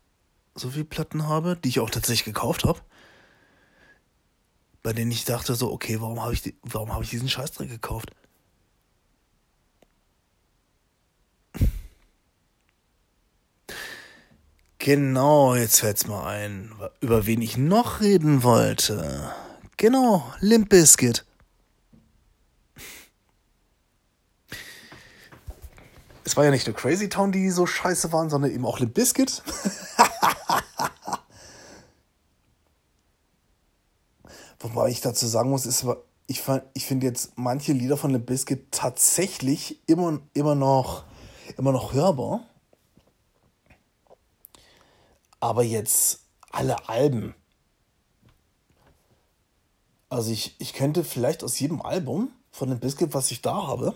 so 0.54 0.70
viel 0.70 0.84
Platten 0.84 1.26
habe, 1.26 1.56
die 1.56 1.68
ich 1.68 1.80
auch 1.80 1.90
tatsächlich 1.90 2.24
gekauft 2.24 2.64
habe. 2.64 2.80
Bei 4.82 4.92
denen 4.92 5.10
ich 5.10 5.24
dachte 5.24 5.54
so, 5.54 5.72
okay, 5.72 6.00
warum 6.00 6.22
habe 6.22 6.34
ich, 6.34 6.54
warum 6.62 6.92
habe 6.92 7.04
ich 7.04 7.10
diesen 7.10 7.28
Scheißdreck 7.28 7.68
gekauft? 7.68 8.10
Genau, 14.78 15.54
jetzt 15.56 15.80
fällt's 15.80 16.06
mal 16.06 16.26
ein, 16.26 16.72
über 17.00 17.26
wen 17.26 17.42
ich 17.42 17.58
noch 17.58 18.00
reden 18.00 18.42
wollte. 18.42 19.34
Genau, 19.76 20.32
Limp 20.40 20.70
Bizkit. 20.70 21.26
Es 26.28 26.36
war 26.36 26.44
ja 26.44 26.50
nicht 26.50 26.66
nur 26.66 26.76
Crazy 26.76 27.08
Town, 27.08 27.32
die 27.32 27.48
so 27.48 27.64
scheiße 27.64 28.12
waren, 28.12 28.28
sondern 28.28 28.50
eben 28.50 28.66
auch 28.66 28.80
Limp 28.80 28.92
Bizkit. 28.92 29.42
Wobei 34.60 34.90
ich 34.90 35.00
dazu 35.00 35.26
sagen 35.26 35.48
muss, 35.48 35.64
ist, 35.64 35.86
ich, 36.26 36.42
ich 36.74 36.84
finde 36.84 37.06
jetzt 37.06 37.32
manche 37.36 37.72
Lieder 37.72 37.96
von 37.96 38.10
Limp 38.10 38.26
Bizkit 38.26 38.70
tatsächlich 38.70 39.80
immer, 39.88 40.20
immer, 40.34 40.54
noch, 40.54 41.04
immer 41.56 41.72
noch 41.72 41.94
hörbar. 41.94 42.44
Aber 45.40 45.62
jetzt 45.62 46.26
alle 46.50 46.90
Alben. 46.90 47.34
Also 50.10 50.30
ich, 50.30 50.56
ich 50.58 50.74
könnte 50.74 51.04
vielleicht 51.04 51.42
aus 51.42 51.58
jedem 51.58 51.80
Album 51.80 52.32
von 52.50 52.68
Limp 52.68 52.82
Bizkit, 52.82 53.14
was 53.14 53.30
ich 53.30 53.40
da 53.40 53.66
habe, 53.66 53.94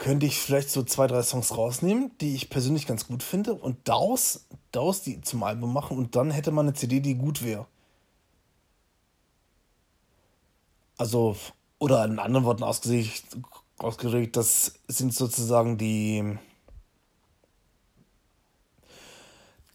könnte 0.00 0.24
ich 0.24 0.40
vielleicht 0.40 0.70
so 0.70 0.82
zwei, 0.82 1.06
drei 1.06 1.22
Songs 1.22 1.56
rausnehmen, 1.56 2.10
die 2.20 2.34
ich 2.34 2.48
persönlich 2.48 2.86
ganz 2.86 3.06
gut 3.06 3.22
finde 3.22 3.52
und 3.54 3.76
daraus, 3.86 4.46
daraus 4.72 5.02
die 5.02 5.20
zum 5.20 5.42
Album 5.42 5.74
machen 5.74 5.98
und 5.98 6.16
dann 6.16 6.30
hätte 6.30 6.50
man 6.52 6.66
eine 6.66 6.74
CD, 6.74 7.00
die 7.00 7.14
gut 7.14 7.44
wäre. 7.44 7.66
Also, 10.96 11.36
oder 11.78 12.02
in 12.06 12.18
anderen 12.18 12.46
Worten 12.46 12.62
ausgedrückt, 12.62 14.36
das 14.36 14.72
sind 14.88 15.14
sozusagen 15.14 15.76
die, 15.76 16.38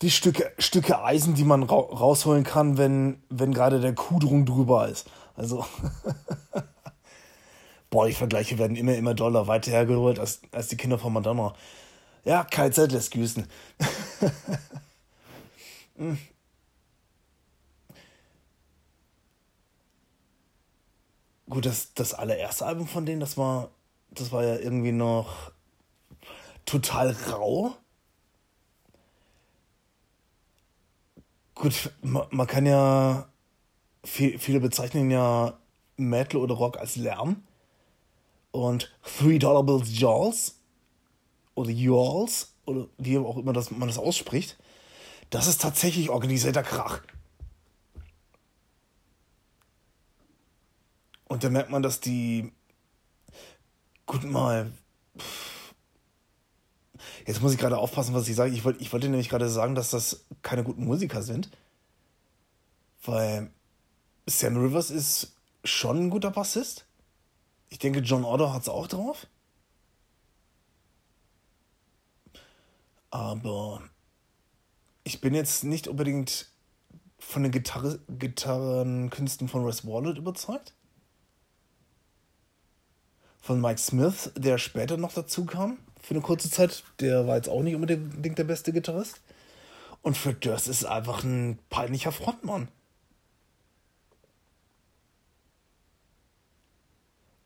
die 0.01 0.11
Stücke, 0.11 0.51
Stücke 0.57 1.03
Eisen, 1.03 1.35
die 1.35 1.43
man 1.43 1.63
ra 1.63 1.75
rausholen 1.75 2.43
kann, 2.43 2.79
wenn, 2.79 3.21
wenn 3.29 3.53
gerade 3.53 3.79
der 3.79 3.93
Kudrung 3.93 4.47
drüber 4.47 4.89
ist. 4.89 5.07
Also. 5.35 5.65
Boah, 7.95 8.07
die 8.07 8.13
Vergleiche 8.13 8.57
werden 8.57 8.75
immer, 8.75 8.93
immer 8.93 9.13
doller 9.13 9.47
weiter 9.47 9.71
hergerührt 9.71 10.19
als, 10.19 10.41
als 10.51 10.67
die 10.67 10.75
Kinder 10.75 10.99
von 10.99 11.13
Madonna. 11.13 11.55
Ja, 12.25 12.43
KZ 12.43 12.91
lässt 12.91 13.11
grüßen. 13.11 13.47
Gut, 21.49 21.65
das, 21.65 21.93
das 21.93 22.13
allererste 22.13 22.65
Album 22.65 22.85
von 22.85 23.05
denen, 23.05 23.21
das 23.21 23.37
war, 23.37 23.69
das 24.11 24.33
war 24.33 24.43
ja 24.43 24.57
irgendwie 24.57 24.91
noch 24.91 25.53
total 26.65 27.15
rau. 27.31 27.77
Gut, 31.53 31.93
man, 32.01 32.27
man 32.31 32.45
kann 32.45 32.65
ja, 32.65 33.29
viel, 34.03 34.37
viele 34.37 34.59
bezeichnen 34.59 35.09
ja 35.11 35.57
Metal 35.95 36.41
oder 36.41 36.55
Rock 36.55 36.77
als 36.77 36.97
Lärm. 36.97 37.41
Und 38.55 38.89
Three 39.03 39.37
Dollar 39.37 39.63
Bills 39.63 39.99
Jaws 39.99 40.55
oder 41.55 41.71
Yalls 41.71 42.53
oder 42.65 42.87
wie 42.97 43.17
auch 43.17 43.35
immer 43.35 43.51
das, 43.51 43.69
man 43.69 43.89
das 43.89 43.97
ausspricht, 43.97 44.57
das 45.29 45.47
ist 45.47 45.59
tatsächlich 45.59 46.09
organisierter 46.09 46.63
Krach. 46.63 47.01
Und 51.25 51.43
da 51.43 51.49
merkt 51.49 51.69
man, 51.69 51.83
dass 51.83 51.99
die. 51.99 52.53
Gut 54.05 54.23
mal. 54.23 54.71
Jetzt 57.27 57.41
muss 57.41 57.51
ich 57.51 57.59
gerade 57.59 57.77
aufpassen, 57.77 58.13
was 58.13 58.29
ich 58.29 58.37
sage. 58.37 58.53
Ich, 58.53 58.63
wollt, 58.63 58.79
ich 58.79 58.93
wollte 58.93 59.09
nämlich 59.09 59.27
gerade 59.27 59.49
sagen, 59.49 59.75
dass 59.75 59.89
das 59.89 60.23
keine 60.43 60.63
guten 60.63 60.85
Musiker 60.85 61.23
sind. 61.23 61.49
Weil 63.03 63.51
Sam 64.27 64.55
Rivers 64.55 64.91
ist 64.91 65.33
schon 65.65 66.05
ein 66.05 66.09
guter 66.09 66.31
Bassist. 66.31 66.85
Ich 67.69 67.79
denke, 67.79 67.99
John 67.99 68.23
Otto 68.23 68.53
hat 68.53 68.61
es 68.63 68.69
auch 68.69 68.87
drauf. 68.87 69.27
Aber 73.09 73.81
ich 75.03 75.21
bin 75.21 75.33
jetzt 75.33 75.63
nicht 75.63 75.87
unbedingt 75.87 76.49
von 77.17 77.43
den 77.43 77.51
Gitarre, 77.51 77.99
Gitarrenkünsten 78.09 79.47
von 79.47 79.65
Wes 79.65 79.85
Wallet 79.85 80.17
überzeugt. 80.17 80.73
Von 83.39 83.61
Mike 83.61 83.79
Smith, 83.79 84.31
der 84.35 84.57
später 84.57 84.97
noch 84.97 85.13
dazu 85.13 85.45
kam, 85.45 85.77
für 86.01 86.13
eine 86.13 86.21
kurze 86.21 86.49
Zeit. 86.49 86.83
Der 86.99 87.27
war 87.27 87.35
jetzt 87.35 87.49
auch 87.49 87.61
nicht 87.61 87.75
unbedingt 87.75 88.37
der 88.37 88.43
beste 88.43 88.73
Gitarrist. 88.73 89.21
Und 90.01 90.17
Fred 90.17 90.43
Durst 90.45 90.67
ist 90.67 90.85
einfach 90.85 91.23
ein 91.23 91.57
peinlicher 91.69 92.11
Frontmann. 92.11 92.67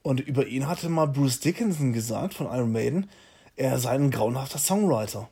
Und 0.09 0.21
über 0.21 0.47
ihn 0.47 0.67
hatte 0.67 0.89
mal 0.89 1.05
Bruce 1.05 1.39
Dickinson 1.39 1.93
gesagt 1.93 2.33
von 2.33 2.47
Iron 2.47 2.71
Maiden, 2.71 3.11
er 3.55 3.77
sei 3.77 3.91
ein 3.91 4.09
grauenhafter 4.09 4.57
Songwriter. 4.57 5.29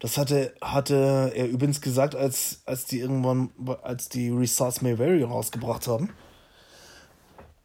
Das 0.00 0.16
hatte, 0.16 0.54
hatte 0.62 1.30
er 1.34 1.46
übrigens 1.46 1.82
gesagt, 1.82 2.14
als, 2.14 2.62
als 2.64 2.86
die 2.86 3.00
irgendwann, 3.00 3.50
als 3.82 4.08
die 4.08 4.30
Restarts 4.30 4.80
May 4.80 4.98
Vary 4.98 5.22
rausgebracht 5.22 5.88
haben. 5.88 6.08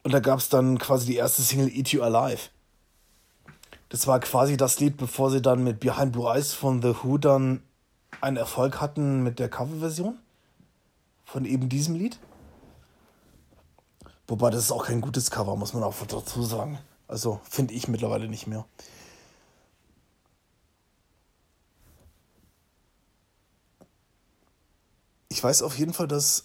Und 0.02 0.12
da 0.12 0.20
gab 0.20 0.38
es 0.38 0.50
dann 0.50 0.76
quasi 0.76 1.06
die 1.06 1.16
erste 1.16 1.40
Single 1.40 1.74
Eat 1.74 1.88
You 1.88 2.02
Alive. 2.02 2.50
Das 3.88 4.06
war 4.06 4.20
quasi 4.20 4.58
das 4.58 4.80
Lied, 4.80 4.98
bevor 4.98 5.30
sie 5.30 5.40
dann 5.40 5.64
mit 5.64 5.80
Behind 5.80 6.12
Blue 6.12 6.30
Eyes 6.30 6.52
von 6.52 6.82
The 6.82 6.94
Who 7.02 7.16
dann 7.16 7.62
einen 8.20 8.36
Erfolg 8.36 8.82
hatten 8.82 9.22
mit 9.22 9.38
der 9.38 9.48
Coverversion 9.48 10.18
von 11.24 11.46
eben 11.46 11.70
diesem 11.70 11.94
Lied. 11.94 12.18
Wobei 14.26 14.50
das 14.50 14.64
ist 14.64 14.72
auch 14.72 14.86
kein 14.86 15.00
gutes 15.00 15.30
Cover, 15.30 15.56
muss 15.56 15.74
man 15.74 15.82
auch 15.82 15.94
dazu 16.06 16.42
sagen. 16.42 16.78
Also 17.08 17.40
finde 17.48 17.74
ich 17.74 17.88
mittlerweile 17.88 18.28
nicht 18.28 18.46
mehr. 18.46 18.64
Ich 25.28 25.42
weiß 25.42 25.62
auf 25.62 25.78
jeden 25.78 25.92
Fall, 25.92 26.08
dass 26.08 26.44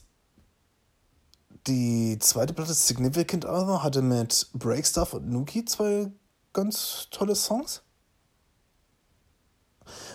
die 1.67 2.17
zweite 2.19 2.53
Platte 2.53 2.73
Significant 2.73 3.45
Other 3.45 3.83
hatte 3.83 4.01
mit 4.01 4.49
Breakstuff 4.53 5.13
und 5.13 5.29
Nuki 5.29 5.65
zwei 5.65 6.11
ganz 6.53 7.07
tolle 7.11 7.35
Songs. 7.35 7.83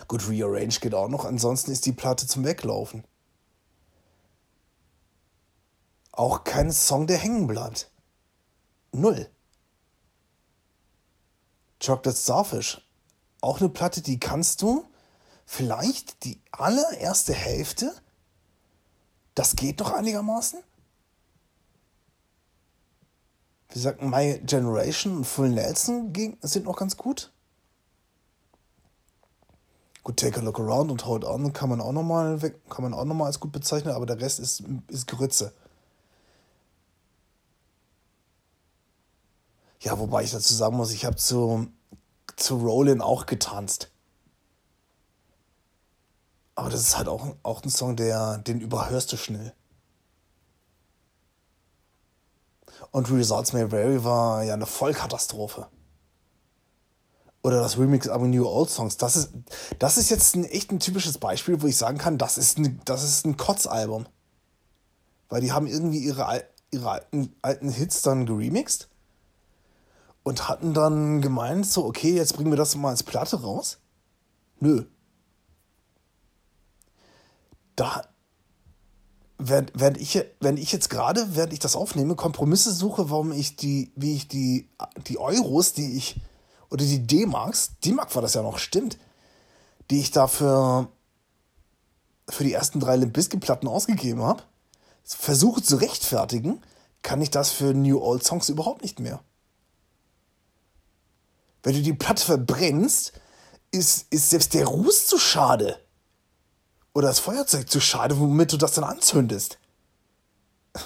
Gut, 0.07 0.27
Rearrange 0.27 0.79
geht 0.81 0.93
auch 0.93 1.07
noch, 1.07 1.25
ansonsten 1.25 1.71
ist 1.71 1.85
die 1.85 1.93
Platte 1.93 2.27
zum 2.27 2.43
Weglaufen. 2.43 3.03
Auch 6.13 6.45
kein 6.45 6.71
Song, 6.71 7.05
der 7.05 7.17
hängen 7.17 7.47
bleibt. 7.47 7.91
Null. 8.93 9.29
Chocolate 11.85 12.17
Starfish. 12.17 12.81
Auch 13.41 13.59
eine 13.59 13.69
Platte, 13.69 14.01
die 14.01 14.19
kannst 14.19 14.61
du 14.61 14.85
vielleicht 15.45 16.23
die 16.23 16.39
allererste 16.51 17.33
Hälfte 17.33 17.93
das 19.35 19.55
geht 19.55 19.81
doch 19.81 19.91
einigermaßen. 19.91 20.59
Wie 23.69 23.73
gesagt, 23.73 24.01
My 24.01 24.39
Generation 24.45 25.17
und 25.17 25.25
Full 25.25 25.49
Nelson 25.49 26.13
sind 26.41 26.65
noch 26.65 26.77
ganz 26.77 26.95
gut. 26.95 27.31
Gut, 30.03 30.17
Take 30.17 30.39
a 30.39 30.43
Look 30.43 30.59
Around 30.59 30.91
und 30.91 31.05
Hold 31.05 31.23
On 31.23 31.53
kann 31.53 31.69
man 31.69 31.81
auch 31.81 31.93
nochmal 31.93 32.37
mal 32.37 33.25
als 33.25 33.39
gut 33.39 33.51
bezeichnen, 33.51 33.93
aber 33.93 34.05
der 34.05 34.19
Rest 34.19 34.39
ist, 34.39 34.63
ist 34.89 35.07
Grütze. 35.07 35.53
Ja, 39.83 39.99
wobei 39.99 40.23
ich 40.23 40.31
dazu 40.31 40.53
sagen 40.53 40.77
muss, 40.77 40.91
ich 40.91 41.03
habe 41.03 41.17
zu, 41.17 41.67
zu 42.37 42.55
Rollin 42.55 43.01
auch 43.01 43.25
getanzt. 43.25 43.91
Aber 46.55 46.69
das 46.69 46.79
ist 46.79 46.97
halt 46.97 47.09
auch, 47.09 47.35
auch 47.43 47.63
ein 47.63 47.69
Song, 47.69 47.97
der, 47.97 48.37
den 48.37 48.61
überhörst 48.61 49.11
du 49.11 49.17
schnell. 49.17 49.53
Und 52.91 53.11
Results 53.11 53.51
May 53.51 53.71
Vary 53.71 54.05
war 54.05 54.43
ja 54.43 54.53
eine 54.53 54.65
Vollkatastrophe. 54.65 55.67
Oder 57.41 57.59
das 57.59 57.77
Remix 57.77 58.07
aber 58.07 58.25
New 58.25 58.47
Old 58.47 58.69
Songs. 58.69 58.95
Das 58.95 59.17
ist, 59.17 59.31
das 59.79 59.97
ist 59.97 60.09
jetzt 60.09 60.35
ein, 60.35 60.45
echt 60.45 60.71
ein 60.71 60.79
typisches 60.79 61.17
Beispiel, 61.17 61.61
wo 61.61 61.67
ich 61.67 61.75
sagen 61.75 61.97
kann, 61.97 62.17
das 62.17 62.37
ist 62.37 62.57
ein, 62.57 62.79
das 62.85 63.03
ist 63.03 63.25
ein 63.25 63.35
Kotzalbum. 63.35 64.05
Weil 65.27 65.41
die 65.41 65.51
haben 65.51 65.67
irgendwie 65.67 65.99
ihre, 65.99 66.45
ihre 66.71 66.89
alten, 66.89 67.35
alten 67.41 67.67
Hits 67.67 68.01
dann 68.01 68.25
geremixed 68.25 68.87
und 70.23 70.47
hatten 70.47 70.73
dann 70.73 71.21
gemeint, 71.21 71.65
so, 71.65 71.85
okay, 71.85 72.15
jetzt 72.15 72.35
bringen 72.35 72.51
wir 72.51 72.57
das 72.57 72.75
mal 72.75 72.89
als 72.89 73.03
Platte 73.03 73.41
raus. 73.41 73.79
Nö 74.59 74.85
da, 77.75 78.03
während, 79.37 79.71
während, 79.75 79.97
ich, 79.97 80.23
wenn 80.39 80.57
ich 80.57 80.71
jetzt 80.71 80.89
gerade, 80.89 81.35
während 81.35 81.53
ich 81.53 81.59
das 81.59 81.75
aufnehme, 81.75 82.15
Kompromisse 82.15 82.71
suche, 82.71 83.09
warum 83.09 83.31
ich 83.31 83.55
die, 83.55 83.91
wie 83.95 84.15
ich 84.15 84.27
die, 84.27 84.69
die 85.07 85.17
Euros, 85.17 85.73
die 85.73 85.97
ich, 85.97 86.19
oder 86.69 86.85
die 86.85 87.05
D-Marks, 87.05 87.79
D-Mark 87.83 88.13
war 88.15 88.21
das 88.21 88.33
ja 88.33 88.41
noch, 88.41 88.57
stimmt, 88.57 88.97
die 89.89 89.99
ich 89.99 90.11
dafür 90.11 90.89
für 92.29 92.43
die 92.43 92.53
ersten 92.53 92.79
drei 92.79 92.95
Limp 92.95 93.13
Platten 93.41 93.67
ausgegeben 93.67 94.23
habe, 94.23 94.43
versuche 95.03 95.61
zu 95.61 95.75
rechtfertigen, 95.75 96.61
kann 97.01 97.21
ich 97.21 97.29
das 97.29 97.51
für 97.51 97.73
New 97.73 97.99
Old 98.01 98.23
Songs 98.23 98.47
überhaupt 98.47 98.81
nicht 98.81 98.99
mehr. 98.99 99.19
Wenn 101.63 101.75
du 101.75 101.81
die 101.81 101.93
Platte 101.93 102.23
verbrennst, 102.23 103.13
ist, 103.71 104.07
ist 104.11 104.29
selbst 104.29 104.53
der 104.53 104.67
Ruß 104.67 105.07
zu 105.07 105.17
schade 105.17 105.79
oder 106.93 107.07
das 107.07 107.19
Feuerzeug 107.19 107.69
zu 107.69 107.79
schade, 107.79 108.19
womit 108.19 108.51
du 108.51 108.57
das 108.57 108.73
dann 108.73 108.83
anzündest. 108.83 109.57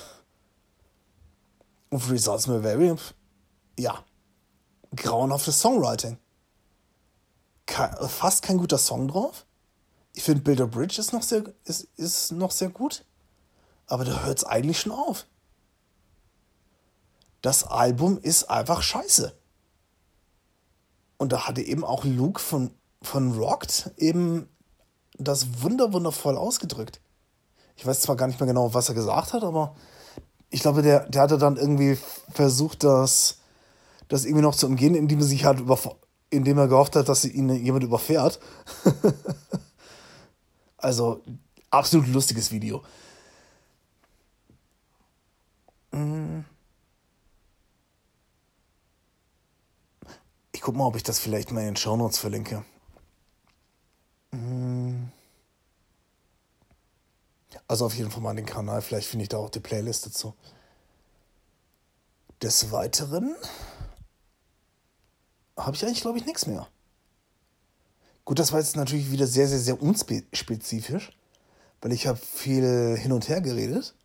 Und 1.89 1.99
für 1.99 2.13
Results 2.13 2.47
Vary, 2.47 2.95
ja, 3.77 4.03
grauenhaftes 4.95 5.59
Songwriting. 5.59 6.17
Ke 7.65 8.07
fast 8.07 8.43
kein 8.43 8.57
guter 8.57 8.77
Song 8.77 9.09
drauf. 9.09 9.45
Ich 10.13 10.23
finde 10.23 10.41
Builder 10.41 10.67
Bridge 10.67 11.01
ist 11.01 11.11
noch 11.11 11.23
sehr, 11.23 11.43
ist, 11.65 11.87
ist 11.97 12.31
noch 12.31 12.51
sehr 12.51 12.69
gut. 12.69 13.03
Aber 13.87 14.05
da 14.05 14.23
hört 14.23 14.37
es 14.37 14.43
eigentlich 14.43 14.79
schon 14.79 14.91
auf. 14.91 15.25
Das 17.41 17.65
Album 17.65 18.17
ist 18.17 18.49
einfach 18.49 18.81
scheiße. 18.81 19.37
Und 21.17 21.31
da 21.31 21.47
hatte 21.47 21.61
eben 21.61 21.83
auch 21.83 22.03
Luke 22.03 22.39
von, 22.39 22.71
von 23.01 23.33
Rocked 23.37 23.91
eben 23.97 24.47
das 25.17 25.61
wunderwundervoll 25.61 26.37
ausgedrückt. 26.37 27.01
Ich 27.75 27.85
weiß 27.85 28.01
zwar 28.01 28.15
gar 28.15 28.27
nicht 28.27 28.39
mehr 28.39 28.47
genau, 28.47 28.73
was 28.73 28.89
er 28.89 28.95
gesagt 28.95 29.33
hat, 29.33 29.43
aber 29.43 29.75
ich 30.49 30.61
glaube, 30.61 30.81
der, 30.81 31.07
der 31.09 31.21
hatte 31.21 31.37
dann 31.37 31.57
irgendwie 31.57 31.97
versucht, 32.31 32.83
das, 32.83 33.39
das 34.07 34.25
irgendwie 34.25 34.43
noch 34.43 34.55
zu 34.55 34.67
umgehen, 34.67 34.95
indem 34.95 35.19
er 35.19 35.25
sich 35.25 35.45
halt 35.45 35.63
indem 36.29 36.57
er 36.57 36.67
gehofft 36.67 36.95
hat, 36.95 37.09
dass 37.09 37.25
ihn 37.25 37.49
jemand 37.49 37.83
überfährt. 37.83 38.39
also, 40.77 41.21
absolut 41.69 42.07
lustiges 42.07 42.51
Video. 42.51 42.83
Mm. 45.91 46.41
Guck 50.67 50.75
mal, 50.75 50.83
ob 50.83 50.97
ich 50.97 51.03
das 51.03 51.17
vielleicht 51.17 51.53
mal 51.53 51.61
in 51.61 51.67
den 51.67 51.75
Shownotes 51.77 52.17
verlinke. 52.17 52.65
Mm. 54.31 55.05
Also 57.69 57.85
auf 57.85 57.95
jeden 57.95 58.11
Fall 58.11 58.21
mal 58.21 58.35
den 58.35 58.45
Kanal, 58.45 58.81
vielleicht 58.81 59.07
finde 59.07 59.23
ich 59.23 59.29
da 59.29 59.37
auch 59.37 59.49
die 59.49 59.61
Playlist 59.61 60.05
dazu. 60.05 60.33
Des 62.41 62.69
Weiteren 62.73 63.33
habe 65.55 65.73
ich 65.77 65.85
eigentlich, 65.85 66.01
glaube 66.01 66.17
ich, 66.17 66.25
nichts 66.25 66.47
mehr. 66.47 66.67
Gut, 68.25 68.37
das 68.37 68.51
war 68.51 68.59
jetzt 68.59 68.75
natürlich 68.75 69.09
wieder 69.09 69.25
sehr, 69.25 69.47
sehr, 69.47 69.59
sehr 69.59 69.81
unspezifisch, 69.81 71.17
weil 71.79 71.93
ich 71.93 72.07
habe 72.07 72.17
viel 72.17 72.97
hin 72.97 73.13
und 73.13 73.29
her 73.29 73.39
geredet. 73.39 73.95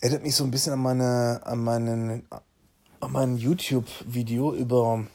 Erinnert 0.00 0.22
mich 0.22 0.36
so 0.36 0.44
ein 0.44 0.50
bisschen 0.50 0.72
an 0.72 0.80
meine, 0.80 1.42
an 1.44 1.58
meinen, 1.58 2.26
mein 3.08 3.36
YouTube-Video 3.36 4.54
über, 4.54 5.06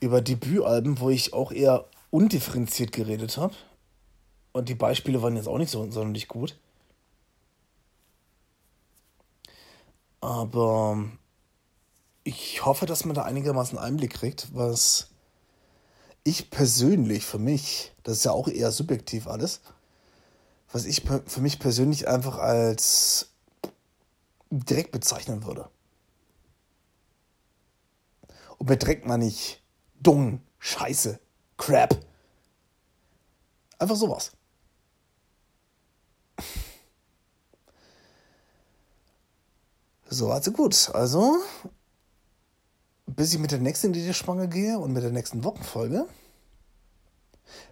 über 0.00 0.20
Debütalben, 0.20 1.00
wo 1.00 1.10
ich 1.10 1.32
auch 1.32 1.52
eher 1.52 1.86
undifferenziert 2.10 2.92
geredet 2.92 3.36
habe. 3.36 3.54
Und 4.52 4.68
die 4.68 4.74
Beispiele 4.74 5.22
waren 5.22 5.36
jetzt 5.36 5.48
auch 5.48 5.58
nicht 5.58 5.70
so 5.70 5.88
sonderlich 5.90 6.28
gut. 6.28 6.58
Aber 10.20 11.04
ich 12.24 12.64
hoffe, 12.64 12.86
dass 12.86 13.04
man 13.04 13.14
da 13.14 13.22
einigermaßen 13.22 13.78
Einblick 13.78 14.14
kriegt, 14.14 14.54
was 14.54 15.08
ich 16.24 16.50
persönlich 16.50 17.24
für 17.24 17.38
mich, 17.38 17.92
das 18.02 18.18
ist 18.18 18.24
ja 18.24 18.32
auch 18.32 18.48
eher 18.48 18.70
subjektiv 18.72 19.26
alles, 19.26 19.60
was 20.72 20.84
ich 20.84 21.02
für 21.26 21.40
mich 21.40 21.58
persönlich 21.58 22.08
einfach 22.08 22.38
als 22.38 23.30
direkt 24.50 24.92
bezeichnen 24.92 25.44
würde. 25.44 25.68
Und 28.60 28.68
Dreck 28.76 29.06
meine 29.06 29.26
ich 29.26 29.62
Dung, 30.00 30.42
Scheiße, 30.58 31.18
Crap. 31.56 31.98
Einfach 33.78 33.96
sowas. 33.96 34.32
So, 40.08 40.30
also 40.30 40.52
gut. 40.52 40.90
Also, 40.92 41.38
bis 43.06 43.32
ich 43.32 43.38
mit 43.38 43.50
der 43.50 43.60
nächsten 43.60 43.94
Spange 44.12 44.48
gehe 44.48 44.78
und 44.78 44.92
mit 44.92 45.02
der 45.02 45.10
nächsten 45.10 45.42
Wochenfolge, 45.42 46.06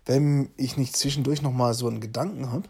wenn 0.07 0.51
ich 0.57 0.79
nicht 0.79 0.96
zwischendurch 0.96 1.42
nochmal 1.42 1.74
so 1.74 1.87
einen 1.87 2.01
Gedanken 2.01 2.51
habe, 2.51 2.68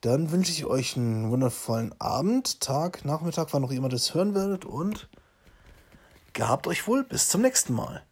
dann 0.00 0.32
wünsche 0.32 0.50
ich 0.50 0.64
euch 0.64 0.96
einen 0.96 1.30
wundervollen 1.30 1.94
Abend, 2.00 2.60
Tag, 2.60 3.04
Nachmittag, 3.04 3.52
wann 3.52 3.64
auch 3.64 3.70
immer 3.70 3.88
das 3.88 4.14
hören 4.14 4.34
werdet 4.34 4.64
und 4.64 5.08
gehabt 6.32 6.66
euch 6.66 6.86
wohl. 6.86 7.04
Bis 7.04 7.28
zum 7.28 7.42
nächsten 7.42 7.74
Mal. 7.74 8.02